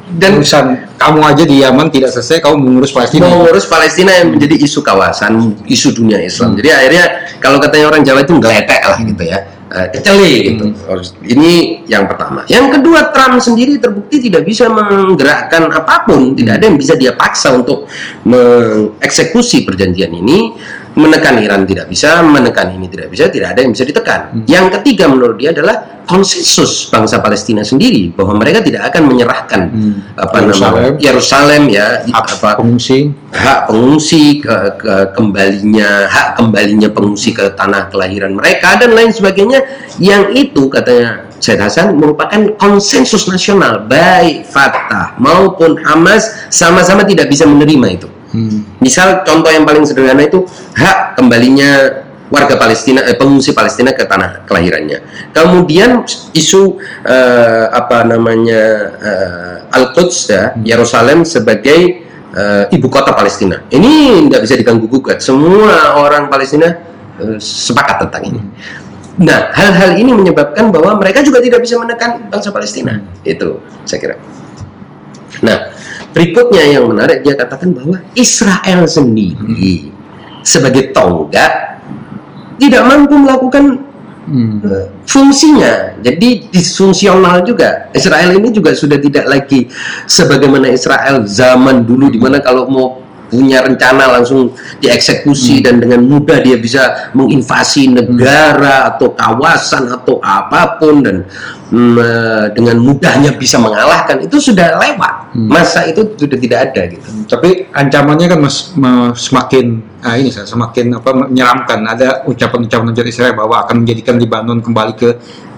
dan 0.09 0.41
urusan 0.41 0.65
kamu 0.97 1.19
aja 1.21 1.43
di 1.45 1.55
Yaman 1.61 1.87
tidak 1.93 2.09
selesai, 2.11 2.41
kamu 2.41 2.57
mengurus 2.59 2.91
Palestina. 2.91 3.29
mengurus 3.29 3.65
Palestina 3.69 4.11
yang 4.17 4.33
menjadi 4.33 4.55
isu 4.57 4.81
kawasan, 4.81 5.55
isu 5.69 5.95
dunia 5.95 6.17
Islam. 6.19 6.57
Jadi 6.57 6.69
akhirnya 6.73 7.05
kalau 7.37 7.61
katanya 7.61 7.93
orang 7.93 8.01
Jawa 8.01 8.25
itu 8.25 8.33
ngeletek 8.35 8.81
lah 8.83 8.99
gitu 8.99 9.23
ya, 9.23 9.39
Eh, 9.69 9.87
keceli 9.93 10.33
gitu. 10.49 10.65
Harus- 10.89 11.13
Ini 11.21 11.85
yang 11.85 12.09
pertama. 12.09 12.41
Yang 12.49 12.81
kedua, 12.81 13.13
Trump 13.13 13.37
sendiri 13.37 13.77
terbukti 13.77 14.17
tidak 14.17 14.41
bisa 14.41 14.65
menggerakkan 14.65 15.69
apa 15.69 16.09
pun, 16.09 16.33
tidak 16.33 16.57
ada 16.57 16.65
yang 16.73 16.77
bisa 16.81 16.97
dia 16.97 17.13
paksa 17.13 17.53
untuk 17.53 17.85
mengeksekusi 18.25 19.69
perjanjian 19.69 20.09
ini. 20.09 20.57
Menekan 20.99 21.39
Iran 21.39 21.63
tidak 21.63 21.87
bisa, 21.87 22.19
menekan 22.19 22.75
ini 22.75 22.91
tidak 22.91 23.07
bisa, 23.07 23.31
tidak 23.31 23.55
ada 23.55 23.63
yang 23.63 23.71
bisa 23.71 23.87
ditekan. 23.87 24.43
Yang 24.43 24.65
ketiga 24.79 25.07
menurut 25.07 25.39
dia 25.39 25.55
adalah 25.55 26.03
konsensus 26.03 26.89
bangsa 26.89 27.21
Palestina 27.21 27.61
sendiri 27.61 28.09
bahwa 28.11 28.35
mereka 28.35 28.59
tidak 28.59 28.89
akan 28.89 29.07
menyerahkan 29.07 29.61
Hmm. 29.69 30.01
apa 30.17 30.35
Yerusalem. 30.41 30.73
namanya 30.73 30.91
Yerusalem 30.97 31.63
ya 31.69 31.87
Hak 32.09 32.25
apa 32.35 32.49
pengungsi. 32.57 33.13
hak 33.29 33.59
pengungsi 33.69 34.23
ke, 34.41 34.55
ke 34.75 34.93
kembalinya 35.13 36.09
hak 36.09 36.27
kembalinya 36.35 36.89
pengungsi 36.89 37.29
ke 37.29 37.53
tanah 37.53 37.93
kelahiran 37.93 38.33
mereka 38.33 38.81
dan 38.81 38.97
lain 38.97 39.13
sebagainya 39.13 39.61
yang 40.01 40.33
itu 40.33 40.65
katanya 40.67 41.29
Syed 41.37 41.61
Hasan 41.61 41.93
merupakan 41.93 42.57
konsensus 42.57 43.29
nasional 43.29 43.85
baik 43.85 44.49
Fatah 44.49 45.13
maupun 45.21 45.77
Hamas 45.79 46.49
sama-sama 46.49 47.05
tidak 47.05 47.29
bisa 47.29 47.45
menerima 47.45 47.87
itu 47.95 48.07
Hmm. 48.29 48.61
misal 48.77 49.25
contoh 49.25 49.49
yang 49.49 49.65
paling 49.65 49.81
sederhana 49.89 50.21
itu 50.21 50.45
hak 50.77 51.17
kembalinya 51.17 52.05
warga 52.29 52.55
Palestina 52.61 53.01
eh, 53.09 53.17
pengungsi 53.17 53.57
Palestina 53.57 53.89
ke 53.91 54.05
tanah 54.05 54.45
kelahirannya. 54.45 55.01
Kemudian 55.33 56.05
isu 56.33 56.77
eh, 57.03 57.65
apa 57.73 58.05
namanya 58.05 58.63
eh, 59.01 59.73
Al-Quds 59.73 60.17
ya 60.29 60.53
Yerusalem 60.61 61.25
sebagai 61.25 62.05
eh, 62.33 62.63
ibu 62.69 62.87
kota 62.87 63.11
Palestina. 63.17 63.65
Ini 63.67 64.25
nggak 64.29 64.41
bisa 64.45 64.55
diganggu 64.55 64.85
gugat. 64.85 65.25
Semua 65.25 65.97
orang 65.97 66.29
Palestina 66.29 66.69
eh, 67.17 67.37
sepakat 67.41 68.07
tentang 68.07 68.23
ini. 68.29 68.41
Nah 69.19 69.51
hal-hal 69.51 69.99
ini 69.99 70.13
menyebabkan 70.13 70.71
bahwa 70.71 70.95
mereka 71.01 71.25
juga 71.25 71.41
tidak 71.41 71.65
bisa 71.65 71.81
menekan 71.81 72.29
bangsa 72.29 72.53
Palestina. 72.53 73.01
Itu 73.25 73.59
saya 73.89 73.99
kira. 73.99 74.15
Nah, 75.39 75.71
berikutnya 76.15 76.79
yang 76.79 76.89
menarik 76.89 77.21
dia 77.21 77.37
katakan 77.37 77.73
bahwa 77.73 78.01
Israel 78.17 78.85
sendiri 78.89 79.93
sebagai 80.41 80.91
tonggak 80.95 81.81
tidak 82.59 82.83
mampu 82.87 83.15
melakukan 83.15 83.89
Hmm. 84.29 84.61
eh, 84.61 84.85
fungsinya. 85.09 85.97
Jadi 86.05 86.53
disfungsional 86.53 87.41
juga. 87.41 87.89
Israel 87.97 88.37
ini 88.37 88.53
juga 88.53 88.77
sudah 88.77 89.01
tidak 89.01 89.25
lagi 89.25 89.65
sebagaimana 90.05 90.69
Israel 90.69 91.25
zaman 91.25 91.81
dulu 91.81 92.13
di 92.13 92.21
mana 92.21 92.37
kalau 92.37 92.69
mau 92.69 93.01
punya 93.29 93.61
rencana 93.61 94.19
langsung 94.19 94.57
dieksekusi 94.81 95.61
dan 95.61 95.77
dengan 95.77 96.01
mudah 96.01 96.41
dia 96.41 96.57
bisa 96.57 97.13
menginvasi 97.13 97.93
negara 97.93 98.89
atau 98.89 99.13
kawasan 99.13 99.93
atau 99.93 100.17
apa 100.19 100.81
pun 100.81 101.05
dan 101.05 101.17
mm, 101.69 101.95
eh, 101.95 102.45
dengan 102.57 102.81
mudahnya 102.81 103.37
bisa 103.37 103.61
mengalahkan 103.61 104.19
itu 104.25 104.41
sudah 104.41 104.81
lewat 104.81 105.19
masa 105.37 105.85
itu 105.85 106.17
sudah 106.17 106.37
tidak 106.41 106.59
ada 106.71 106.81
gitu 106.89 107.07
Tapi 107.29 107.69
ancamannya 107.69 108.25
kan 108.25 108.39
mas, 108.41 108.73
me- 108.73 109.13
semakin 109.13 109.77
ah 110.01 110.17
ini 110.17 110.33
saya 110.33 110.49
semakin 110.49 110.97
apa 110.97 111.11
menyeramkan. 111.13 111.85
Ada 111.85 112.25
ucapan-ucapan 112.25 112.95
dari 112.95 113.13
Israel 113.13 113.37
bahwa 113.37 113.61
akan 113.61 113.85
menjadikan 113.85 114.17
Lebanon 114.17 114.59
kembali 114.63 114.93
ke 114.97 115.09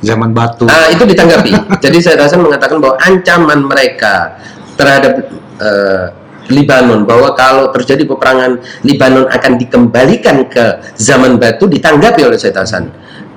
zaman 0.04 0.36
batu. 0.36 0.68
Nah, 0.68 0.92
itu 0.92 1.08
ditanggapi. 1.08 1.52
Jadi 1.86 1.98
saya 2.04 2.28
rasa 2.28 2.36
mengatakan 2.36 2.84
bahwa 2.84 3.00
ancaman 3.00 3.60
mereka 3.64 4.36
terhadap 4.76 5.14
eh, 5.62 6.06
Libanon 6.52 7.08
bahwa 7.08 7.34
kalau 7.34 7.72
terjadi 7.72 8.04
peperangan 8.06 8.60
Libanon 8.84 9.26
akan 9.32 9.52
dikembalikan 9.56 10.46
ke 10.52 10.94
zaman 11.00 11.40
batu 11.40 11.66
ditanggapi 11.72 12.22
oleh 12.28 12.38
Syed 12.38 12.60
Hasan. 12.60 12.92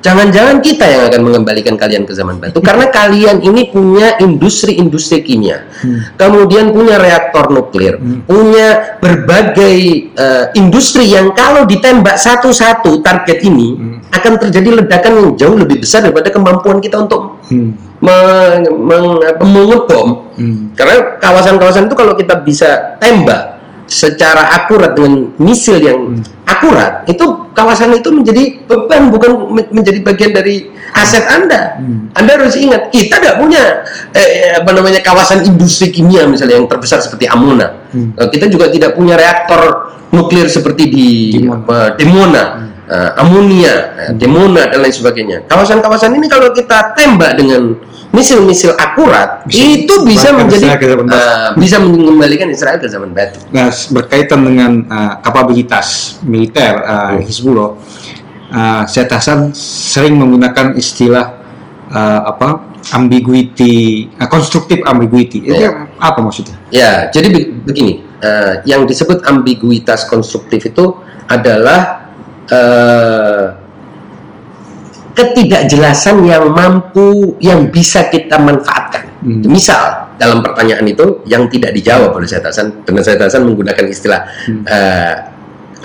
Jangan-jangan 0.04 0.60
kita 0.60 0.84
yang 0.84 1.02
akan 1.08 1.20
mengembalikan 1.24 1.80
kalian 1.80 2.04
ke 2.04 2.12
zaman 2.12 2.36
batu 2.36 2.60
karena 2.60 2.92
kalian 2.92 3.40
ini 3.40 3.72
punya 3.72 4.20
industri-industri 4.20 5.24
kimia, 5.24 5.64
kemudian 6.20 6.76
punya 6.76 7.00
reaktor 7.00 7.48
nuklir, 7.48 7.96
punya 8.28 9.00
berbagai 9.00 9.76
eh, 10.12 10.44
industri 10.60 11.08
yang 11.08 11.32
kalau 11.32 11.64
ditembak 11.64 12.20
satu-satu 12.20 13.00
target 13.00 13.48
ini 13.48 13.80
akan 14.12 14.36
terjadi 14.36 14.84
ledakan 14.84 15.12
yang 15.16 15.28
jauh 15.40 15.56
lebih 15.56 15.80
besar 15.80 16.04
daripada 16.04 16.28
kemampuan 16.28 16.84
kita 16.84 17.00
untuk 17.00 17.40
Hmm. 17.44 17.76
meng, 18.00 18.64
meng, 18.88 19.06
apa, 19.20 19.44
mengebom. 19.44 20.32
Hmm. 20.36 20.72
Karena 20.72 21.20
kawasan-kawasan 21.20 21.92
itu 21.92 21.96
kalau 21.96 22.16
kita 22.16 22.40
bisa 22.40 22.96
tembak 22.96 23.53
secara 23.86 24.52
akurat 24.56 24.96
dengan 24.96 25.32
misil 25.36 25.78
yang 25.78 26.18
akurat, 26.48 27.04
itu 27.08 27.24
kawasan 27.52 27.94
itu 27.96 28.08
menjadi 28.10 28.64
beban 28.64 29.12
bukan 29.12 29.52
men- 29.52 29.70
menjadi 29.70 29.98
bagian 30.00 30.32
dari 30.32 30.72
aset 30.94 31.24
Anda. 31.28 31.78
Anda 32.16 32.30
harus 32.38 32.56
ingat, 32.56 32.88
kita 32.90 33.20
tidak 33.20 33.36
punya 33.40 33.84
eh, 34.14 34.56
apa 34.56 34.70
namanya 34.72 35.00
kawasan 35.04 35.44
industri 35.44 35.90
kimia 35.92 36.24
misalnya 36.24 36.56
yang 36.60 36.68
terbesar 36.70 37.00
seperti 37.02 37.28
Amona. 37.28 37.86
Eh, 37.92 38.28
kita 38.32 38.48
juga 38.48 38.70
tidak 38.72 38.96
punya 38.96 39.18
reaktor 39.18 39.92
nuklir 40.14 40.46
seperti 40.46 40.82
di 40.88 41.08
Dimona. 41.34 41.98
Demona, 41.98 42.42
eh, 42.94 43.10
amonia, 43.18 43.74
eh, 43.98 44.10
Demona 44.14 44.70
dan 44.70 44.78
lain 44.78 44.94
sebagainya. 44.94 45.42
Kawasan-kawasan 45.50 46.14
ini 46.14 46.30
kalau 46.30 46.54
kita 46.54 46.94
tembak 46.94 47.34
dengan 47.34 47.74
misil-misil 48.14 48.78
akurat, 48.78 49.42
Bisa 49.42 49.66
itu 49.66 49.94
bisa 50.06 50.30
menjadi 50.30 50.78
eh, 50.78 51.50
bisa 51.58 51.82
mengembalikan 51.82 52.46
Israel 52.46 52.78
ke 52.78 52.86
zaman 52.86 53.10
batu. 53.10 53.42
Nah, 53.50 53.74
berkaitan 53.90 54.46
dengan 54.46 54.86
uh, 54.86 55.12
kapabilitas 55.18 56.18
militer 56.22 56.78
uh, 56.86 57.18
Hizbullah, 57.18 57.74
uh, 58.54 58.82
Syed 58.86 59.10
Hasan 59.10 59.50
sering 59.58 60.14
menggunakan 60.14 60.78
istilah 60.78 61.42
uh, 61.90 62.22
apa 62.30 62.70
ambiguity, 62.94 64.06
uh, 64.22 64.30
konstruktif 64.30 64.78
ambiguity. 64.86 65.42
Itu 65.50 65.58
Ya. 65.58 65.90
apa 65.98 66.22
maksudnya? 66.22 66.54
Ya, 66.70 67.10
jadi 67.10 67.32
be- 67.32 67.50
begini, 67.64 68.04
eh, 68.20 68.60
yang 68.68 68.84
disebut 68.84 69.24
ambiguitas 69.24 70.04
konstruktif 70.06 70.68
itu 70.68 70.94
adalah 71.24 72.03
eh, 72.50 73.44
ketidakjelasan 75.14 76.26
yang 76.26 76.50
mampu, 76.50 77.38
yang 77.38 77.70
bisa 77.70 78.10
kita 78.10 78.34
manfaatkan. 78.36 79.06
Hmm. 79.22 79.46
Misal 79.46 80.10
dalam 80.18 80.42
pertanyaan 80.42 80.84
itu 80.84 81.22
yang 81.24 81.46
tidak 81.48 81.70
dijawab 81.72 82.12
oleh 82.18 82.26
Syed 82.26 82.44
Hasan, 82.44 82.82
dengan 82.82 83.02
Syed 83.06 83.22
Hasan 83.22 83.46
menggunakan 83.46 83.86
istilah 83.86 84.20
eh, 84.66 85.14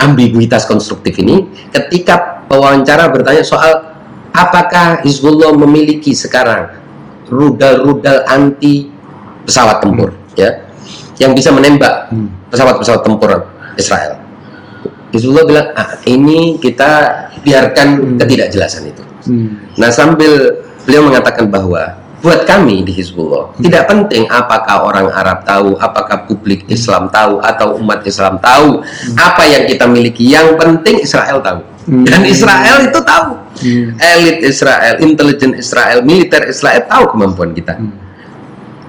ambiguitas 0.02 0.66
konstruktif 0.66 1.14
ini, 1.22 1.46
ketika 1.70 2.46
pewawancara 2.50 3.12
bertanya 3.14 3.46
soal 3.46 3.94
apakah 4.34 5.06
Hizbullah 5.06 5.54
memiliki 5.54 6.16
sekarang 6.18 6.72
rudal-rudal 7.30 8.26
anti 8.26 8.90
pesawat 9.46 9.86
tempur, 9.86 10.10
ya, 10.34 10.66
yang 11.22 11.38
bisa 11.38 11.54
menembak 11.54 12.10
Hmm. 12.10 12.34
pesawat-pesawat 12.50 13.06
tempur 13.06 13.46
Israel. 13.78 14.18
Hizbullah 15.10 15.46
bilang, 15.46 15.68
ah, 15.74 15.98
ini 16.06 16.62
kita 16.62 16.90
biarkan 17.42 18.18
ketidakjelasan 18.22 18.90
itu. 18.90 19.04
Hmm. 19.26 19.58
Nah 19.78 19.90
sambil 19.90 20.62
beliau 20.86 21.06
mengatakan 21.10 21.50
bahwa 21.50 21.98
buat 22.20 22.44
kami 22.44 22.84
di 22.84 22.92
Hizbullah 22.92 23.56
tidak 23.64 23.88
penting 23.88 24.28
apakah 24.28 24.86
orang 24.86 25.08
Arab 25.10 25.48
tahu, 25.48 25.80
apakah 25.80 26.28
publik 26.28 26.68
Islam 26.68 27.08
tahu 27.10 27.40
atau 27.40 27.80
umat 27.80 28.04
Islam 28.04 28.38
tahu 28.44 28.84
apa 29.16 29.44
yang 29.48 29.64
kita 29.66 29.88
miliki. 29.88 30.28
Yang 30.30 30.60
penting 30.60 31.00
Israel 31.02 31.40
tahu 31.40 31.64
Hmm. 31.90 32.06
dan 32.06 32.22
Israel 32.22 32.86
itu 32.86 33.00
tahu. 33.02 33.34
Hmm. 33.66 33.98
Elit 33.98 34.46
Israel, 34.46 35.02
intelijen 35.02 35.58
Israel, 35.58 36.06
militer 36.06 36.46
Israel 36.46 36.86
tahu 36.86 37.18
kemampuan 37.18 37.50
kita. 37.58 37.82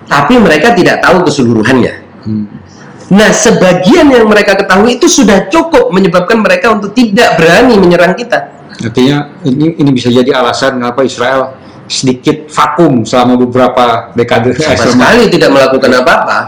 Tapi 0.05 0.35
mereka 0.37 0.77
tidak 0.77 1.01
tahu 1.01 1.25
keseluruhannya. 1.25 1.95
Hmm. 2.29 2.45
Nah, 3.11 3.35
sebagian 3.35 4.07
yang 4.07 4.31
mereka 4.31 4.55
ketahui 4.55 5.03
itu 5.03 5.11
sudah 5.11 5.51
cukup 5.51 5.91
menyebabkan 5.91 6.39
mereka 6.39 6.71
untuk 6.71 6.95
tidak 6.95 7.35
berani 7.35 7.75
menyerang 7.75 8.15
kita. 8.15 8.71
Artinya 8.81 9.35
ini 9.43 9.77
ini 9.77 9.91
bisa 9.91 10.09
jadi 10.09 10.31
alasan 10.31 10.79
kenapa 10.79 11.03
Israel 11.03 11.59
sedikit 11.91 12.47
vakum 12.49 13.03
selama 13.03 13.35
beberapa 13.35 14.15
dekade 14.15 14.55
sama 14.55 14.79
sekali 14.79 15.27
tidak 15.27 15.51
melakukan 15.51 15.91
apa-apa 16.01 16.39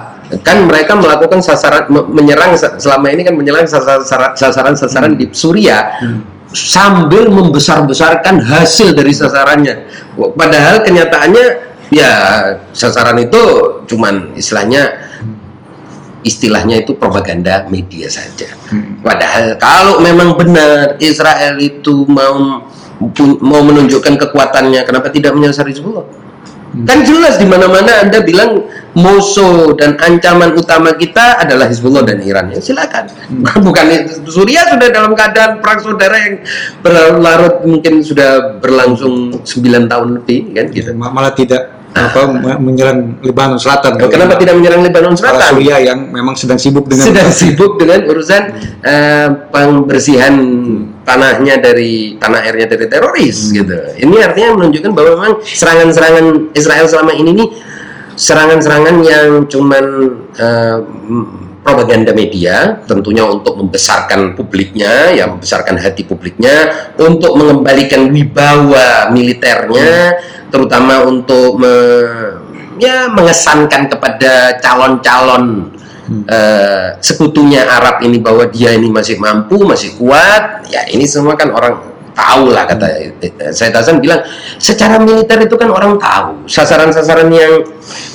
kan 0.41 0.65
mereka 0.65 0.95
melakukan 0.97 1.43
sasaran 1.43 1.91
me- 1.91 2.09
menyerang 2.09 2.55
selama 2.57 3.11
ini 3.13 3.27
kan 3.27 3.35
menyerang 3.37 3.67
sasaran- 3.67 4.39
sasaran-sasaran 4.39 5.13
di 5.19 5.29
Suriah 5.35 5.99
sambil 6.55 7.29
membesar-besarkan 7.29 8.41
hasil 8.41 8.97
dari 8.97 9.13
sasarannya. 9.13 9.89
Padahal 10.17 10.81
kenyataannya 10.85 11.45
ya 11.93 12.13
sasaran 12.73 13.21
itu 13.21 13.43
cuman 13.91 14.33
istilahnya 14.33 14.89
istilahnya 16.23 16.83
itu 16.83 16.95
propaganda 16.95 17.67
media 17.69 18.07
saja. 18.07 18.51
Padahal 19.03 19.59
kalau 19.59 19.99
memang 20.03 20.39
benar 20.39 20.97
Israel 21.03 21.59
itu 21.59 22.07
mau 22.07 22.63
mau 23.43 23.63
menunjukkan 23.67 24.15
kekuatannya, 24.15 24.87
kenapa 24.87 25.11
tidak 25.11 25.35
menyasar 25.35 25.67
Hizbullah? 25.67 26.07
Kan 26.73 27.05
jelas 27.05 27.37
di 27.37 27.45
mana-mana 27.45 28.01
Anda 28.01 28.25
bilang 28.25 28.65
musuh 28.97 29.77
dan 29.77 29.93
ancaman 30.01 30.57
utama 30.57 30.97
kita 30.97 31.37
adalah 31.37 31.69
Hizbullah 31.69 32.01
dan 32.01 32.25
Iran. 32.25 32.49
Ya 32.49 32.65
silakan. 32.65 33.13
Bukan 33.69 33.87
itu. 33.93 34.33
Suriah 34.33 34.65
sudah 34.65 34.89
dalam 34.89 35.13
keadaan 35.13 35.61
perang 35.61 35.85
saudara 35.85 36.17
yang 36.17 36.41
berlarut 36.81 37.61
mungkin 37.69 38.01
sudah 38.01 38.57
berlangsung 38.57 39.45
9 39.45 39.93
tahun 39.93 40.09
lebih 40.17 40.57
kan 40.57 40.67
gitu. 40.73 40.91
Ma- 40.97 41.13
malah 41.13 41.37
tidak 41.37 41.82
apa 41.93 42.21
me- 42.33 42.61
menyerang 42.73 43.21
Lebanon 43.21 43.61
Selatan. 43.61 44.01
Kenapa 44.01 44.41
tidak 44.41 44.57
menyerang 44.57 44.81
Lebanon 44.81 45.13
Selatan? 45.13 45.53
Suriah 45.53 45.81
yang 45.81 46.09
memang 46.09 46.33
sedang 46.33 46.57
sibuk 46.57 46.89
dengan 46.89 47.05
sedang 47.05 47.29
sibuk 47.29 47.77
dengan 47.77 48.09
urusan 48.09 48.43
eh, 48.81 49.29
pembersihan 49.53 50.35
tanahnya 51.05 51.61
dari 51.61 52.17
tanah 52.17 52.41
airnya 52.49 52.67
dari 52.71 52.87
teroris 52.89 53.53
gitu. 53.53 53.77
Ini 54.01 54.17
artinya 54.25 54.57
menunjukkan 54.57 54.91
bahwa 54.97 55.11
memang 55.21 55.35
serangan-serangan 55.45 56.55
Israel 56.57 56.87
selama 56.89 57.13
ini 57.13 57.31
nih 57.37 57.49
serangan-serangan 58.17 58.97
yang 59.05 59.29
cuman 59.49 59.85
eh, 60.37 60.79
propaganda 61.63 62.11
media 62.11 62.83
tentunya 62.85 63.23
untuk 63.23 63.55
membesarkan 63.55 64.35
publiknya 64.35 65.15
ya 65.15 65.31
membesarkan 65.31 65.79
hati 65.79 66.03
publiknya 66.03 66.91
untuk 66.99 67.39
mengembalikan 67.39 68.11
wibawa 68.11 69.09
militernya 69.15 70.19
terutama 70.51 71.07
untuk 71.07 71.63
me- 71.63 72.43
ya 72.83 73.07
mengesankan 73.15 73.87
kepada 73.87 74.59
calon-calon 74.59 75.71
eh, 76.27 76.99
sekutunya 76.99 77.63
Arab 77.63 78.03
ini 78.03 78.19
bahwa 78.19 78.51
dia 78.51 78.75
ini 78.75 78.91
masih 78.91 79.23
mampu, 79.23 79.63
masih 79.63 79.95
kuat. 79.97 80.67
Ya 80.67 80.83
ini 80.91 81.07
semua 81.07 81.39
kan 81.39 81.55
orang 81.55 81.92
tahu 82.13 82.53
lah 82.53 82.69
kata 82.69 82.87
saya 83.53 83.73
Hasan 83.73 83.99
bilang 83.99 84.21
secara 84.61 85.01
militer 85.01 85.41
itu 85.41 85.57
kan 85.57 85.69
orang 85.73 85.97
tahu 85.97 86.45
sasaran-sasaran 86.45 87.29
yang 87.33 87.65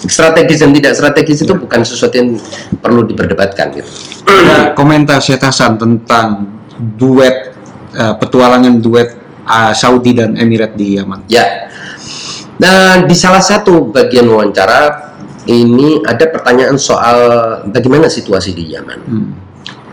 strategis 0.05 0.61
dan 0.61 0.71
tidak 0.73 0.93
strategis 0.93 1.43
itu 1.43 1.53
bukan 1.57 1.81
sesuatu 1.81 2.15
yang 2.17 2.37
perlu 2.79 3.05
diperdebatkan 3.05 3.73
gitu. 3.73 3.89
Komentar 4.77 5.17
Syed 5.19 5.41
Hasan 5.41 5.81
tentang 5.81 6.45
duet 6.77 7.53
eh, 7.97 8.13
petualangan 8.21 8.77
duet 8.77 9.17
eh, 9.45 9.73
Saudi 9.73 10.13
dan 10.13 10.37
Emirat 10.37 10.77
di 10.77 10.97
Yaman. 11.01 11.25
Ya. 11.27 11.69
Dan 12.57 13.05
di 13.05 13.13
salah 13.13 13.41
satu 13.41 13.93
bagian 13.93 14.25
wawancara 14.25 15.13
ini 15.47 16.01
ada 16.03 16.25
pertanyaan 16.27 16.75
soal 16.75 17.17
bagaimana 17.69 18.09
situasi 18.09 18.51
di 18.51 18.73
Yaman. 18.73 18.99
Hmm. 19.05 19.46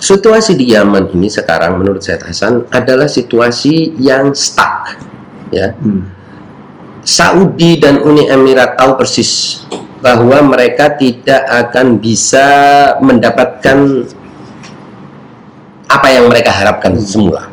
Situasi 0.05 0.52
di 0.52 0.68
Yaman 0.68 1.16
ini 1.16 1.32
sekarang 1.32 1.80
menurut 1.80 2.05
Syed 2.05 2.20
Hasan 2.20 2.68
adalah 2.68 3.09
situasi 3.09 3.96
yang 3.96 4.36
stuck. 4.36 5.00
Ya. 5.48 5.72
Hmm. 5.80 6.12
Saudi 7.00 7.80
dan 7.80 8.05
Uni 8.05 8.28
Emirat 8.28 8.76
tahu 8.76 9.00
persis 9.00 9.64
bahwa 10.05 10.44
mereka 10.44 10.92
tidak 10.92 11.40
akan 11.48 11.96
bisa 11.96 12.44
mendapatkan 13.00 14.05
apa 15.88 16.09
yang 16.12 16.28
mereka 16.28 16.52
harapkan 16.52 17.00
semula, 17.00 17.48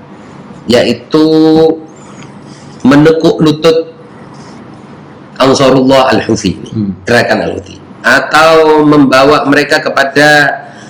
yaitu 0.67 1.23
menekuk 2.83 3.39
lutut 3.39 3.95
Ansarullah 5.39 6.11
Al-Houthi 6.11 6.51
ini, 6.51 6.69
Hmm. 6.75 6.91
gerakan 7.07 7.47
Al-Houthi, 7.47 7.79
atau 8.03 8.83
membawa 8.83 9.47
mereka 9.47 9.79
kepada 9.79 10.27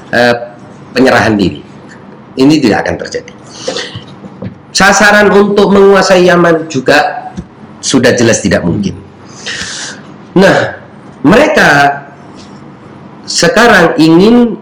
eh, 0.09 0.50
penyerahan 0.91 1.35
diri. 1.35 1.59
Ini 2.37 2.55
tidak 2.63 2.87
akan 2.87 2.95
terjadi. 3.01 3.33
Sasaran 4.71 5.27
untuk 5.35 5.67
menguasai 5.71 6.31
Yaman 6.31 6.71
juga 6.71 7.31
sudah 7.83 8.15
jelas 8.15 8.39
tidak 8.39 8.63
mungkin. 8.63 8.95
Nah, 10.31 10.79
mereka 11.27 11.69
sekarang 13.27 13.99
ingin 13.99 14.55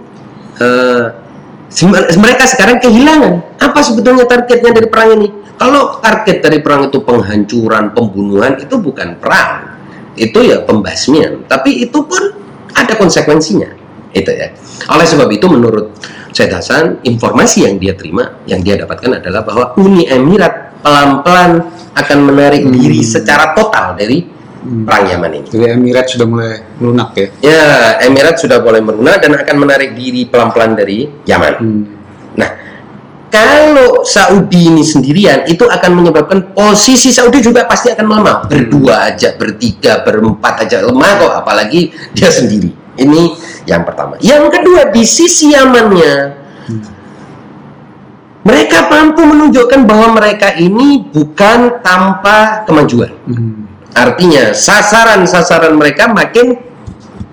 sem- 1.70 1.94
mereka 2.18 2.50
sekarang 2.50 2.82
kehilangan 2.82 3.62
apa 3.62 3.80
sebetulnya 3.86 4.26
targetnya 4.26 4.72
dari 4.74 4.88
perang 4.90 5.10
ini? 5.22 5.30
Kalau 5.60 6.00
target 6.00 6.40
dari 6.40 6.60
perang 6.64 6.88
itu 6.88 7.04
penghancuran, 7.04 7.92
pembunuhan 7.92 8.58
itu 8.58 8.80
bukan 8.80 9.20
perang, 9.20 9.78
itu 10.16 10.40
ya 10.42 10.64
pembasmian. 10.64 11.46
Tapi 11.46 11.84
itu 11.84 12.00
pun 12.02 12.34
ada 12.72 12.96
konsekuensinya, 12.96 13.68
itu 14.14 14.32
ya. 14.32 14.50
Oleh 14.90 15.06
sebab 15.06 15.30
itu 15.30 15.46
menurut 15.46 15.94
Syed 16.34 16.54
Hasan, 16.54 17.02
informasi 17.06 17.66
yang 17.66 17.76
dia 17.82 17.94
terima, 17.98 18.38
yang 18.46 18.62
dia 18.62 18.78
dapatkan 18.78 19.22
adalah 19.22 19.42
bahwa 19.46 19.66
Uni 19.82 20.06
Emirat 20.06 20.82
pelan-pelan 20.82 21.66
akan 21.98 22.18
menarik 22.24 22.64
diri 22.70 23.02
secara 23.02 23.52
total 23.58 23.98
dari 23.98 24.24
perang 24.60 25.06
Yaman 25.08 25.32
ini. 25.40 25.48
Jadi 25.50 25.66
Emirat 25.72 26.06
sudah 26.12 26.28
mulai 26.28 26.54
melunak 26.78 27.10
ya. 27.16 27.28
Ya, 27.42 27.64
Emirat 28.06 28.36
sudah 28.38 28.60
mulai 28.62 28.82
melunak 28.84 29.18
dan 29.24 29.36
akan 29.36 29.56
menarik 29.58 29.96
diri 29.96 30.28
pelan-pelan 30.28 30.76
dari 30.78 31.08
Yaman. 31.26 31.54
Hmm. 31.60 31.84
Nah, 32.38 32.50
kalau 33.30 34.02
Saudi 34.02 34.74
ini 34.74 34.82
sendirian 34.82 35.46
itu 35.46 35.62
akan 35.66 35.92
menyebabkan 36.02 36.50
posisi 36.54 37.14
Saudi 37.14 37.46
juga 37.46 37.70
pasti 37.70 37.94
akan 37.94 38.06
melemah. 38.06 38.36
Berdua 38.50 39.12
aja, 39.14 39.38
bertiga, 39.38 40.02
berempat 40.02 40.66
aja 40.66 40.82
lemah 40.82 41.12
kok, 41.22 41.34
apalagi 41.46 41.94
dia 42.14 42.30
sendiri. 42.34 42.79
Ini 43.00 43.22
yang 43.64 43.88
pertama. 43.88 44.20
Yang 44.20 44.60
kedua 44.60 44.92
di 44.92 45.04
sisi 45.08 45.56
Yamannya, 45.56 46.16
mereka 48.44 48.88
mampu 48.92 49.22
menunjukkan 49.24 49.88
bahwa 49.88 50.20
mereka 50.20 50.56
ini 50.60 51.08
bukan 51.08 51.80
tanpa 51.80 52.68
kemajuan. 52.68 53.12
Hmm. 53.28 53.68
Artinya 53.96 54.54
sasaran-sasaran 54.54 55.74
mereka 55.74 56.12
makin 56.12 56.70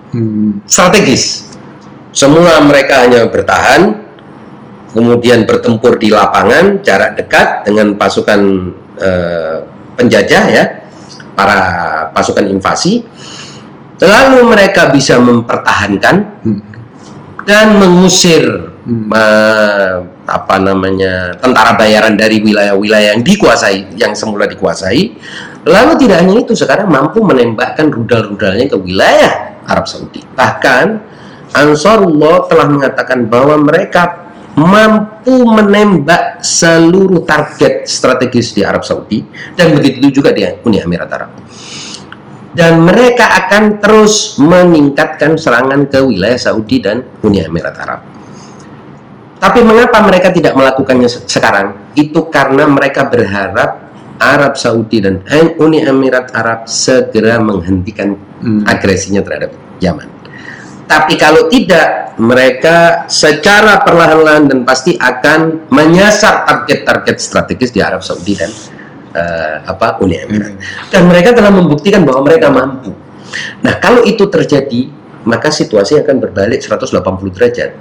Hmm. 0.07 0.63
strategis. 0.63 1.51
Semula 2.15 2.63
mereka 2.63 3.05
hanya 3.05 3.27
bertahan, 3.27 4.01
kemudian 4.95 5.43
bertempur 5.45 5.99
di 5.99 6.09
lapangan 6.09 6.81
jarak 6.81 7.19
dekat 7.19 7.67
dengan 7.67 7.93
pasukan 7.99 8.71
eh, 8.97 9.61
penjajah 9.93 10.43
ya, 10.49 10.63
para 11.37 11.59
pasukan 12.17 12.49
invasi. 12.49 13.05
Lalu 13.97 14.39
mereka 14.45 14.93
bisa 14.93 15.17
mempertahankan 15.17 16.15
Hmm. 16.45 16.61
dan 17.47 17.79
mengusir 17.81 18.43
Hmm. 18.87 19.09
eh, 19.11 19.95
apa 20.27 20.55
namanya 20.59 21.35
tentara 21.39 21.75
bayaran 21.79 22.15
dari 22.15 22.43
wilayah-wilayah 22.43 23.15
yang 23.15 23.23
dikuasai, 23.23 23.95
yang 23.95 24.11
semula 24.15 24.47
dikuasai. 24.47 25.15
Lalu 25.67 25.91
tidak 25.99 26.23
hanya 26.23 26.35
itu, 26.39 26.55
sekarang 26.55 26.87
mampu 26.87 27.19
menembakkan 27.23 27.91
rudal-rudalnya 27.91 28.71
ke 28.71 28.77
wilayah 28.79 29.59
Arab 29.67 29.87
Saudi. 29.87 30.23
Bahkan 30.35 30.85
Ansarullah 31.55 32.47
telah 32.51 32.67
mengatakan 32.67 33.23
bahwa 33.27 33.55
mereka 33.59 34.27
mampu 34.57 35.45
menembak 35.47 36.41
seluruh 36.43 37.23
target 37.23 37.87
strategis 37.87 38.51
di 38.51 38.65
Arab 38.65 38.81
Saudi 38.81 39.23
dan 39.53 39.71
begitu 39.77 40.09
juga 40.09 40.33
di 40.33 40.43
Uni 40.65 40.81
Emirat 40.81 41.09
Arab. 41.13 41.31
Dan 42.57 42.81
mereka 42.81 43.29
akan 43.45 43.77
terus 43.77 44.41
meningkatkan 44.41 45.37
serangan 45.37 45.85
ke 45.85 46.01
wilayah 46.01 46.41
Saudi 46.41 46.81
dan 46.81 47.05
Uni 47.21 47.45
Emirat 47.45 47.77
Arab. 47.77 48.01
Tapi 49.37 49.61
mengapa 49.61 50.01
mereka 50.01 50.33
tidak 50.33 50.57
melakukannya 50.57 51.05
se- 51.05 51.21
sekarang? 51.29 51.93
Itu 51.93 52.33
karena 52.33 52.65
mereka 52.65 53.05
berharap 53.05 53.85
Arab 54.17 54.57
Saudi 54.57 54.97
dan 55.05 55.21
Uni 55.61 55.85
Emirat 55.85 56.33
Arab 56.33 56.65
segera 56.65 57.37
menghentikan 57.37 58.17
Hmm. 58.41 58.65
agresinya 58.65 59.21
terhadap 59.21 59.53
Yaman. 59.77 60.09
Tapi 60.87 61.13
kalau 61.19 61.51
tidak, 61.51 62.17
mereka 62.17 63.05
secara 63.11 63.83
perlahan-lahan 63.85 64.49
dan 64.49 64.59
pasti 64.65 64.97
akan 64.97 65.69
menyasar 65.69 66.47
target-target 66.47 67.17
strategis 67.21 67.69
di 67.69 67.83
Arab 67.83 68.01
Saudi 68.01 68.33
dan 68.33 68.49
eh, 69.17 69.55
apa 69.65 69.97
Uni 69.99 70.15
Emirat. 70.15 70.53
Dan 70.93 71.09
mereka 71.09 71.33
telah 71.33 71.49
membuktikan 71.49 72.05
bahwa 72.05 72.21
mereka 72.23 72.53
mampu. 72.53 72.93
Nah, 73.59 73.75
kalau 73.81 74.05
itu 74.05 74.29
terjadi, 74.29 74.87
maka 75.25 75.49
situasi 75.49 75.99
akan 75.99 76.21
berbalik 76.21 76.61
180 76.61 77.33
derajat. 77.33 77.75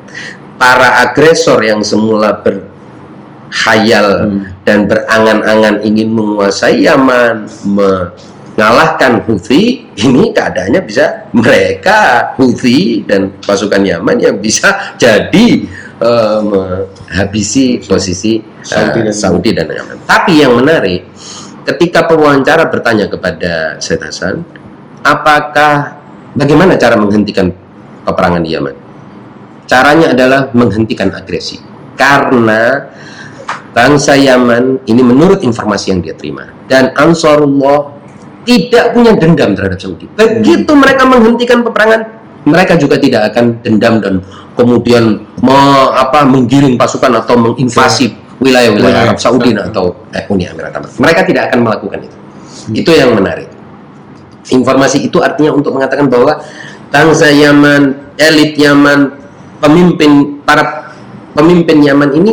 Para 0.57 1.05
agresor 1.05 1.61
yang 1.61 1.85
semula 1.85 2.41
berhayal 2.41 4.09
Hmm. 4.27 4.43
dan 4.65 4.89
berangan-angan 4.89 5.85
ingin 5.85 6.11
menguasai 6.11 6.83
Yaman, 6.83 7.45
me- 7.69 8.11
ngalahkan 8.57 9.21
Houthi, 9.29 9.85
ini 10.01 10.33
keadaannya 10.33 10.81
bisa 10.81 11.29
mereka 11.37 12.33
Houthi 12.41 13.05
dan 13.05 13.37
pasukan 13.45 13.85
Yaman 13.85 14.17
yang 14.17 14.41
bisa 14.41 14.97
jadi 14.97 15.69
uh, 16.01 16.41
menghabisi 16.43 17.81
posisi 17.85 18.41
Saudi, 18.63 19.01
uh, 19.01 19.05
dan 19.11 19.17
Saudi 19.17 19.51
dan 19.53 19.67
Yaman. 19.71 19.97
Tapi 20.05 20.33
yang 20.43 20.57
menarik, 20.59 21.09
ketika 21.65 22.07
pewawancara 22.07 22.69
bertanya 22.69 23.07
kepada 23.09 23.77
Syed 23.81 24.03
Hasan, 24.03 24.43
apakah 25.03 25.99
bagaimana 26.35 26.77
cara 26.77 26.99
menghentikan 26.99 27.53
peperangan 28.05 28.43
di 28.43 28.51
Yaman? 28.55 28.75
Caranya 29.67 30.15
adalah 30.15 30.51
menghentikan 30.55 31.11
agresi. 31.11 31.59
Karena 31.97 32.87
bangsa 33.73 34.15
Yaman 34.17 34.89
ini 34.89 35.03
menurut 35.03 35.45
informasi 35.45 35.93
yang 35.93 36.01
dia 36.01 36.17
terima 36.17 36.49
dan 36.71 36.97
Ansarullah 36.97 37.93
tidak 38.47 38.95
punya 38.95 39.13
dendam 39.19 39.59
terhadap 39.59 39.77
Saudi. 39.83 40.07
Begitu 40.15 40.71
hmm. 40.71 40.81
mereka 40.81 41.03
menghentikan 41.03 41.67
peperangan, 41.67 42.16
mereka 42.47 42.79
juga 42.79 42.97
tidak 42.97 43.35
akan 43.35 43.59
dendam 43.61 43.99
dan 43.99 44.15
kemudian 44.55 45.19
me, 45.43 45.59
apa 45.93 46.23
menggiring 46.23 46.79
pasukan 46.79 47.19
atau 47.19 47.35
menginvasi 47.35 48.15
wilayah-wilayah 48.39 49.11
Arab 49.11 49.19
Saudi 49.19 49.51
atau 49.53 49.99
eh, 50.15 50.25
Uni 50.31 50.47
Emirat 50.47 50.73
Arab. 50.79 50.89
Mereka 50.95 51.21
tidak 51.27 51.51
akan 51.51 51.67
melakukan 51.67 51.99
itu. 52.07 52.17
Hmm. 52.17 52.75
Itu 52.79 52.91
yang 52.95 53.11
menarik. 53.19 53.51
Informasi 54.47 55.03
itu 55.03 55.19
artinya 55.19 55.59
untuk 55.59 55.75
mengatakan 55.75 56.07
bahwa 56.07 56.39
bangsa 56.95 57.35
Yaman, 57.35 58.15
elit 58.15 58.55
Yaman, 58.55 59.11
pemimpin 59.59 60.39
para 60.47 60.95
pemimpin 61.35 61.83
Yaman 61.83 62.15
ini 62.15 62.33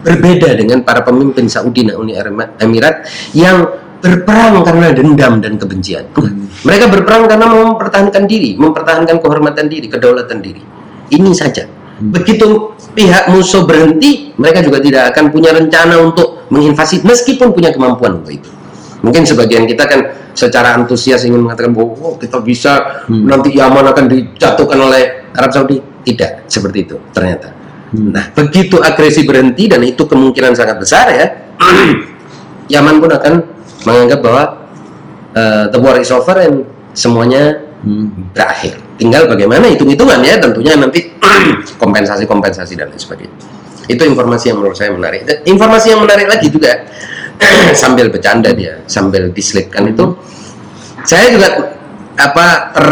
berbeda 0.00 0.56
dengan 0.56 0.80
para 0.86 1.02
pemimpin 1.02 1.50
Saudi 1.50 1.84
dan 1.84 1.98
Uni 1.98 2.14
Emirat 2.62 3.04
yang 3.34 3.66
berperang 4.00 4.64
karena 4.64 4.92
dendam 4.96 5.38
dan 5.38 5.60
kebencian. 5.60 6.08
Hmm. 6.16 6.48
Mereka 6.64 6.88
berperang 6.88 7.28
karena 7.28 7.46
mau 7.46 7.76
mempertahankan 7.76 8.24
diri, 8.24 8.56
mempertahankan 8.56 9.20
kehormatan 9.20 9.68
diri, 9.68 9.86
kedaulatan 9.86 10.40
diri. 10.40 10.64
Ini 11.12 11.30
saja. 11.36 11.68
Hmm. 11.68 12.16
Begitu 12.16 12.74
pihak 12.96 13.28
musuh 13.28 13.68
berhenti, 13.68 14.32
mereka 14.40 14.64
juga 14.64 14.80
tidak 14.80 15.12
akan 15.14 15.28
punya 15.28 15.52
rencana 15.52 16.00
untuk 16.00 16.48
menginvasi 16.48 17.04
meskipun 17.04 17.52
punya 17.52 17.70
kemampuan 17.70 18.24
untuk 18.24 18.32
itu. 18.34 18.50
Mungkin 19.00 19.24
sebagian 19.24 19.64
kita 19.64 19.88
kan 19.88 20.00
secara 20.36 20.76
antusias 20.76 21.24
ingin 21.24 21.40
mengatakan 21.40 21.72
bahwa 21.72 21.96
oh, 22.00 22.14
kita 22.20 22.40
bisa 22.40 23.04
hmm. 23.08 23.24
nanti 23.28 23.56
Yaman 23.56 23.84
akan 23.92 24.04
dijatuhkan 24.08 24.78
oleh 24.80 25.02
Arab 25.36 25.52
Saudi. 25.52 25.78
Tidak 26.00 26.48
seperti 26.48 26.88
itu 26.88 26.96
ternyata. 27.12 27.52
Hmm. 27.92 28.08
Nah, 28.08 28.32
begitu 28.32 28.80
agresi 28.80 29.28
berhenti 29.28 29.68
dan 29.68 29.84
itu 29.84 30.08
kemungkinan 30.08 30.56
sangat 30.56 30.80
besar 30.80 31.12
ya, 31.12 31.26
Yaman 32.72 32.96
pun 33.04 33.12
akan 33.12 33.59
menganggap 33.84 34.20
bahwa 34.20 34.44
uh, 35.36 35.64
the 35.70 35.78
war 35.80 35.96
is 35.96 36.10
over 36.12 36.36
and 36.40 36.66
semuanya 36.92 37.60
hmm. 37.84 38.32
berakhir. 38.34 38.76
Tinggal 39.00 39.30
bagaimana 39.30 39.70
hitung-hitungan 39.72 40.20
ya 40.20 40.36
tentunya 40.36 40.76
nanti 40.76 41.08
kompensasi-kompensasi 41.82 42.76
dan 42.76 42.92
lain 42.92 43.00
sebagainya. 43.00 43.36
Itu 43.90 44.06
informasi 44.06 44.54
yang 44.54 44.62
menurut 44.62 44.76
saya 44.78 44.92
menarik. 44.94 45.26
Dan 45.26 45.36
informasi 45.48 45.96
yang 45.96 46.00
menarik 46.04 46.28
lagi 46.28 46.46
juga 46.52 46.86
sambil 47.82 48.12
bercanda 48.12 48.52
dia, 48.52 48.84
sambil 48.86 49.32
diselipkan 49.32 49.88
itu 49.88 50.04
saya 51.04 51.32
juga 51.32 51.80
apa 52.20 52.46
ter 52.76 52.88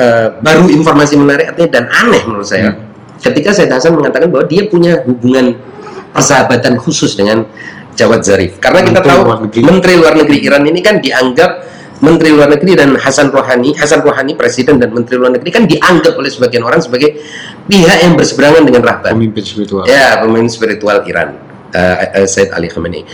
uh, 0.00 0.28
baru 0.40 0.64
informasi 0.72 1.20
menarik 1.20 1.52
artinya 1.52 1.70
dan 1.80 1.84
aneh 1.92 2.22
menurut 2.24 2.48
saya. 2.48 2.72
Hmm. 2.72 2.88
Ketika 3.22 3.54
saya 3.54 3.70
Hasan 3.70 3.94
mengatakan 3.94 4.32
bahwa 4.32 4.50
dia 4.50 4.66
punya 4.66 4.98
hubungan 5.06 5.54
persahabatan 6.10 6.74
khusus 6.80 7.14
dengan 7.14 7.46
Jawad 7.94 8.24
Zarif. 8.24 8.56
Karena 8.58 8.80
kita 8.80 9.00
Menteri 9.00 9.10
tahu 9.12 9.20
luar 9.24 9.38
Menteri 9.44 9.94
Luar 10.00 10.14
Negeri 10.16 10.38
Iran 10.44 10.62
ini 10.64 10.80
kan 10.80 10.98
dianggap 10.98 11.50
Menteri 12.02 12.34
Luar 12.34 12.50
Negeri 12.50 12.74
dan 12.74 12.98
Hasan 12.98 13.30
Rouhani, 13.30 13.78
Hasan 13.78 14.02
Rouhani 14.02 14.34
Presiden 14.34 14.82
dan 14.82 14.90
Menteri 14.90 15.22
Luar 15.22 15.30
Negeri 15.38 15.50
kan 15.54 15.64
dianggap 15.70 16.18
oleh 16.18 16.26
sebagian 16.26 16.66
orang 16.66 16.82
sebagai 16.82 17.14
pihak 17.70 17.98
yang 18.02 18.18
berseberangan 18.18 18.66
dengan 18.66 18.82
Rahban. 18.82 19.14
Pemimpin 19.14 19.44
spiritual. 19.46 19.86
Ya, 19.86 20.18
pemimpin 20.18 20.50
spiritual 20.50 21.06
Iran, 21.06 21.38
uh, 21.70 21.96
uh, 22.18 22.26
Said 22.26 22.50
Ali 22.50 22.66
Khamenei. 22.66 23.06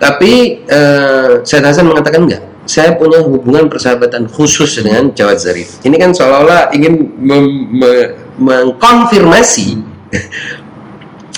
Tapi 0.00 0.64
uh, 0.64 1.44
Said 1.44 1.60
Hasan 1.68 1.84
mengatakan 1.92 2.24
enggak. 2.24 2.42
Saya 2.66 2.98
punya 2.98 3.22
hubungan 3.22 3.70
persahabatan 3.70 4.26
khusus 4.26 4.82
dengan 4.82 5.14
Jawad 5.14 5.38
Zarif. 5.38 5.78
Ini 5.86 6.02
kan 6.02 6.10
seolah-olah 6.10 6.74
ingin 6.74 7.14
mengkonfirmasi 8.42 9.78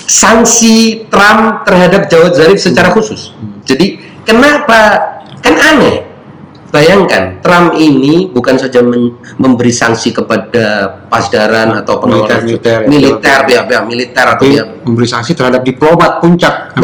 sanksi 0.09 1.05
Trump 1.13 1.61
terhadap 1.69 2.09
Jawad 2.09 2.33
Zarif 2.33 2.57
secara 2.57 2.89
khusus. 2.89 3.29
Jadi 3.61 4.01
kenapa? 4.25 4.97
Kan 5.45 5.55
aneh. 5.55 6.09
Bayangkan, 6.69 7.41
Trump 7.41 7.73
ini 7.81 8.29
bukan 8.29 8.53
saja 8.53 8.85
memberi 9.41 9.73
sanksi 9.73 10.13
kepada 10.13 11.01
pasdaran 11.09 11.81
atau 11.81 11.97
pengelola 11.97 12.45
militer, 12.45 12.85
militer, 12.85 13.39
ya, 13.49 13.65
ya, 13.65 13.81
militer 13.81 14.25
atau 14.37 14.45
ya, 14.45 14.69
memberi 14.85 15.09
sanksi 15.09 15.33
terhadap 15.33 15.65
diplomat 15.65 16.21
puncak. 16.21 16.77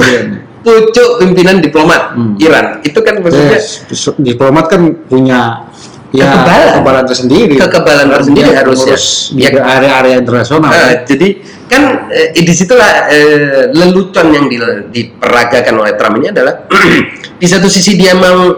Pucuk 0.66 1.22
pimpinan 1.22 1.62
diplomat 1.62 2.18
hmm. 2.18 2.42
Iran. 2.42 2.82
Itu 2.82 3.06
kan 3.06 3.22
maksudnya 3.22 3.62
yes. 3.62 3.86
diplomat 4.18 4.74
kan 4.74 4.82
punya 5.06 5.70
ya, 6.16 6.26
kekebalan, 6.32 6.66
kekebalan 6.72 7.04
tersendiri. 7.06 7.56
Kekebalan 7.60 8.08
tersendiri 8.10 8.52
harusnya. 8.56 8.96
Di 8.98 9.44
ya. 9.44 9.50
area-area 9.62 10.16
internasional. 10.24 10.72
Uh, 10.72 10.94
jadi 11.04 11.28
kan 11.66 11.84
eh, 12.14 12.30
di 12.38 12.54
situlah 12.54 13.10
eh, 13.10 13.74
lelucon 13.74 14.28
yang 14.30 14.46
di, 14.46 14.58
diperagakan 14.94 15.74
oleh 15.82 15.94
Trump 15.98 16.22
ini 16.22 16.30
adalah 16.30 16.70
di 17.42 17.48
satu 17.50 17.66
sisi 17.66 17.98
dia 17.98 18.14
mau 18.14 18.54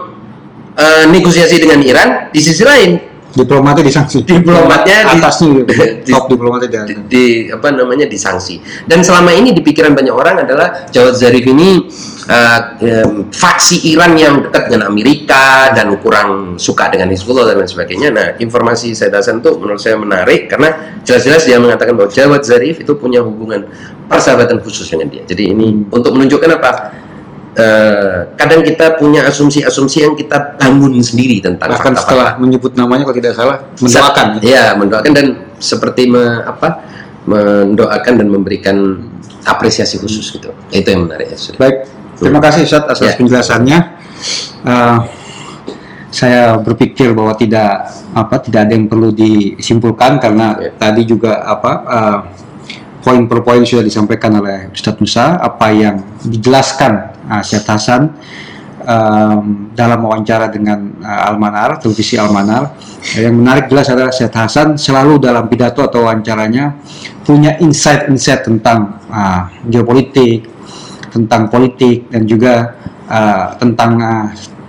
eh, 0.76 1.04
negosiasi 1.08 1.56
dengan 1.56 1.80
Iran, 1.80 2.28
di 2.28 2.40
sisi 2.40 2.62
lain 2.62 3.07
diplomatnya 3.38 3.84
disanksi. 3.86 4.18
Diplomatnya 4.26 4.98
atasnya 5.14 5.62
di, 5.68 6.10
top 6.10 6.26
diplomatnya 6.26 6.68
di, 6.84 6.94
di 7.06 7.24
apa 7.54 7.70
namanya 7.70 8.10
disanksi. 8.10 8.58
Dan 8.90 9.06
selama 9.06 9.30
ini 9.30 9.54
di 9.54 9.62
pikiran 9.62 9.94
banyak 9.94 10.14
orang 10.14 10.42
adalah 10.42 10.90
Jawad 10.90 11.14
Zarif 11.14 11.46
ini 11.46 11.86
uh, 12.26 12.60
um, 12.82 13.30
faksi 13.30 13.94
Iran 13.94 14.18
yang 14.18 14.50
dekat 14.50 14.70
dengan 14.70 14.90
Amerika 14.90 15.70
dan 15.72 15.94
kurang 16.02 16.58
suka 16.58 16.90
dengan 16.90 17.08
Hizbullah 17.14 17.46
dan 17.46 17.62
lain 17.62 17.70
sebagainya. 17.70 18.08
Nah 18.10 18.26
informasi 18.42 18.92
saya 18.98 19.14
Hasan 19.18 19.42
itu 19.42 19.50
menurut 19.58 19.82
saya 19.82 19.98
menarik 19.98 20.46
karena 20.46 21.00
jelas-jelas 21.02 21.42
dia 21.42 21.58
mengatakan 21.58 21.98
bahwa 21.98 22.10
Jawad 22.10 22.42
Zarif 22.46 22.78
itu 22.78 22.92
punya 22.94 23.22
hubungan 23.22 23.66
persahabatan 24.08 24.62
khusus 24.62 24.88
dengan 24.88 25.10
dia. 25.10 25.22
Jadi 25.26 25.52
ini 25.52 25.74
hmm. 25.74 25.94
untuk 25.94 26.14
menunjukkan 26.16 26.50
apa 26.58 26.70
uh, 27.58 28.32
kadang 28.38 28.62
kita 28.62 28.96
punya 28.96 29.26
asumsi-asumsi 29.26 30.06
yang 30.06 30.14
kita 30.14 30.56
bangun 30.56 31.02
sendiri 31.02 31.42
tentang 31.42 31.68
bahkan 31.74 31.92
fakta 31.92 32.02
setelah 32.06 32.28
menyebut 32.38 32.72
namanya 32.78 33.04
kalau 33.04 33.18
tidak 33.18 33.34
salah 33.34 33.58
mendoakan. 33.82 34.26
ya 34.40 34.72
mendoakan 34.78 35.12
dan 35.12 35.26
seperti 35.58 36.08
me, 36.08 36.46
apa 36.46 36.86
mendoakan 37.28 38.14
dan 38.24 38.28
memberikan 38.30 38.76
apresiasi 39.44 40.00
khusus 40.00 40.32
gitu. 40.32 40.54
Itu 40.72 40.88
yang 40.88 41.10
menarik 41.10 41.34
ya 41.34 41.38
baik 41.58 41.76
terima 42.16 42.40
kasih 42.40 42.64
Ustaz 42.64 42.86
atas 42.86 42.98
ya. 43.02 43.14
penjelasannya. 43.18 43.78
Uh, 44.64 44.98
saya 46.08 46.56
berpikir 46.56 47.12
bahwa 47.12 47.36
tidak 47.36 47.84
apa 48.16 48.40
tidak 48.40 48.64
ada 48.64 48.72
yang 48.72 48.88
perlu 48.88 49.12
disimpulkan 49.12 50.16
karena 50.16 50.56
ya. 50.56 50.72
tadi 50.80 51.04
juga 51.04 51.44
apa 51.44 51.72
uh, 51.84 52.18
poin 53.08 53.24
per 53.24 53.40
poin 53.40 53.64
sudah 53.64 53.80
disampaikan 53.80 54.36
oleh 54.36 54.68
Ustadz 54.68 55.00
Musa 55.00 55.40
apa 55.40 55.72
yang 55.72 55.96
dijelaskan 56.28 57.24
uh, 57.24 57.40
Syed 57.40 57.64
Hasan 57.64 58.12
um, 58.84 59.72
dalam 59.72 60.04
wawancara 60.04 60.52
dengan 60.52 60.92
uh, 61.00 61.28
Almanar 61.32 61.80
televisi 61.80 62.20
Almanar. 62.20 62.76
Yang 63.16 63.32
menarik 63.32 63.64
jelas 63.72 63.88
adalah 63.88 64.12
Syed 64.12 64.36
Hasan 64.36 64.76
selalu 64.76 65.24
dalam 65.24 65.48
pidato 65.48 65.80
atau 65.80 66.04
wawancaranya 66.04 66.76
punya 67.24 67.56
insight-insight 67.64 68.44
tentang 68.44 69.00
uh, 69.08 69.48
geopolitik 69.64 70.44
tentang 71.08 71.48
politik 71.48 72.12
dan 72.12 72.28
juga 72.28 72.76
uh, 73.08 73.56
tentang 73.56 73.96
uh, 73.96 74.26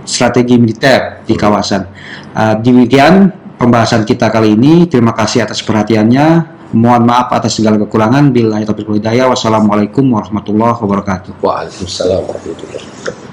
strategi 0.07 0.55
militer 0.55 1.27
di 1.27 1.35
kawasan. 1.35 1.83
Uh, 2.31 2.55
demikian 2.63 3.35
pembahasan 3.59 4.07
kita 4.07 4.31
kali 4.31 4.55
ini. 4.55 4.87
Terima 4.87 5.11
kasih 5.11 5.43
atas 5.43 5.59
perhatiannya 5.59 6.58
Mohon 6.69 7.03
maaf 7.09 7.33
atas 7.33 7.57
segala 7.57 7.81
kekurangan. 7.81 8.29
Bila 8.29 8.61
taufiq 8.61 8.89
hidayah. 9.01 9.25
Wassalamualaikum 9.29 10.05
warahmatullahi 10.05 10.77
wabarakatuh. 10.77 11.41
Waalaikumsalam 11.41 12.21
warahmatullahi 12.25 12.85
wabarakatuh. 12.85 13.28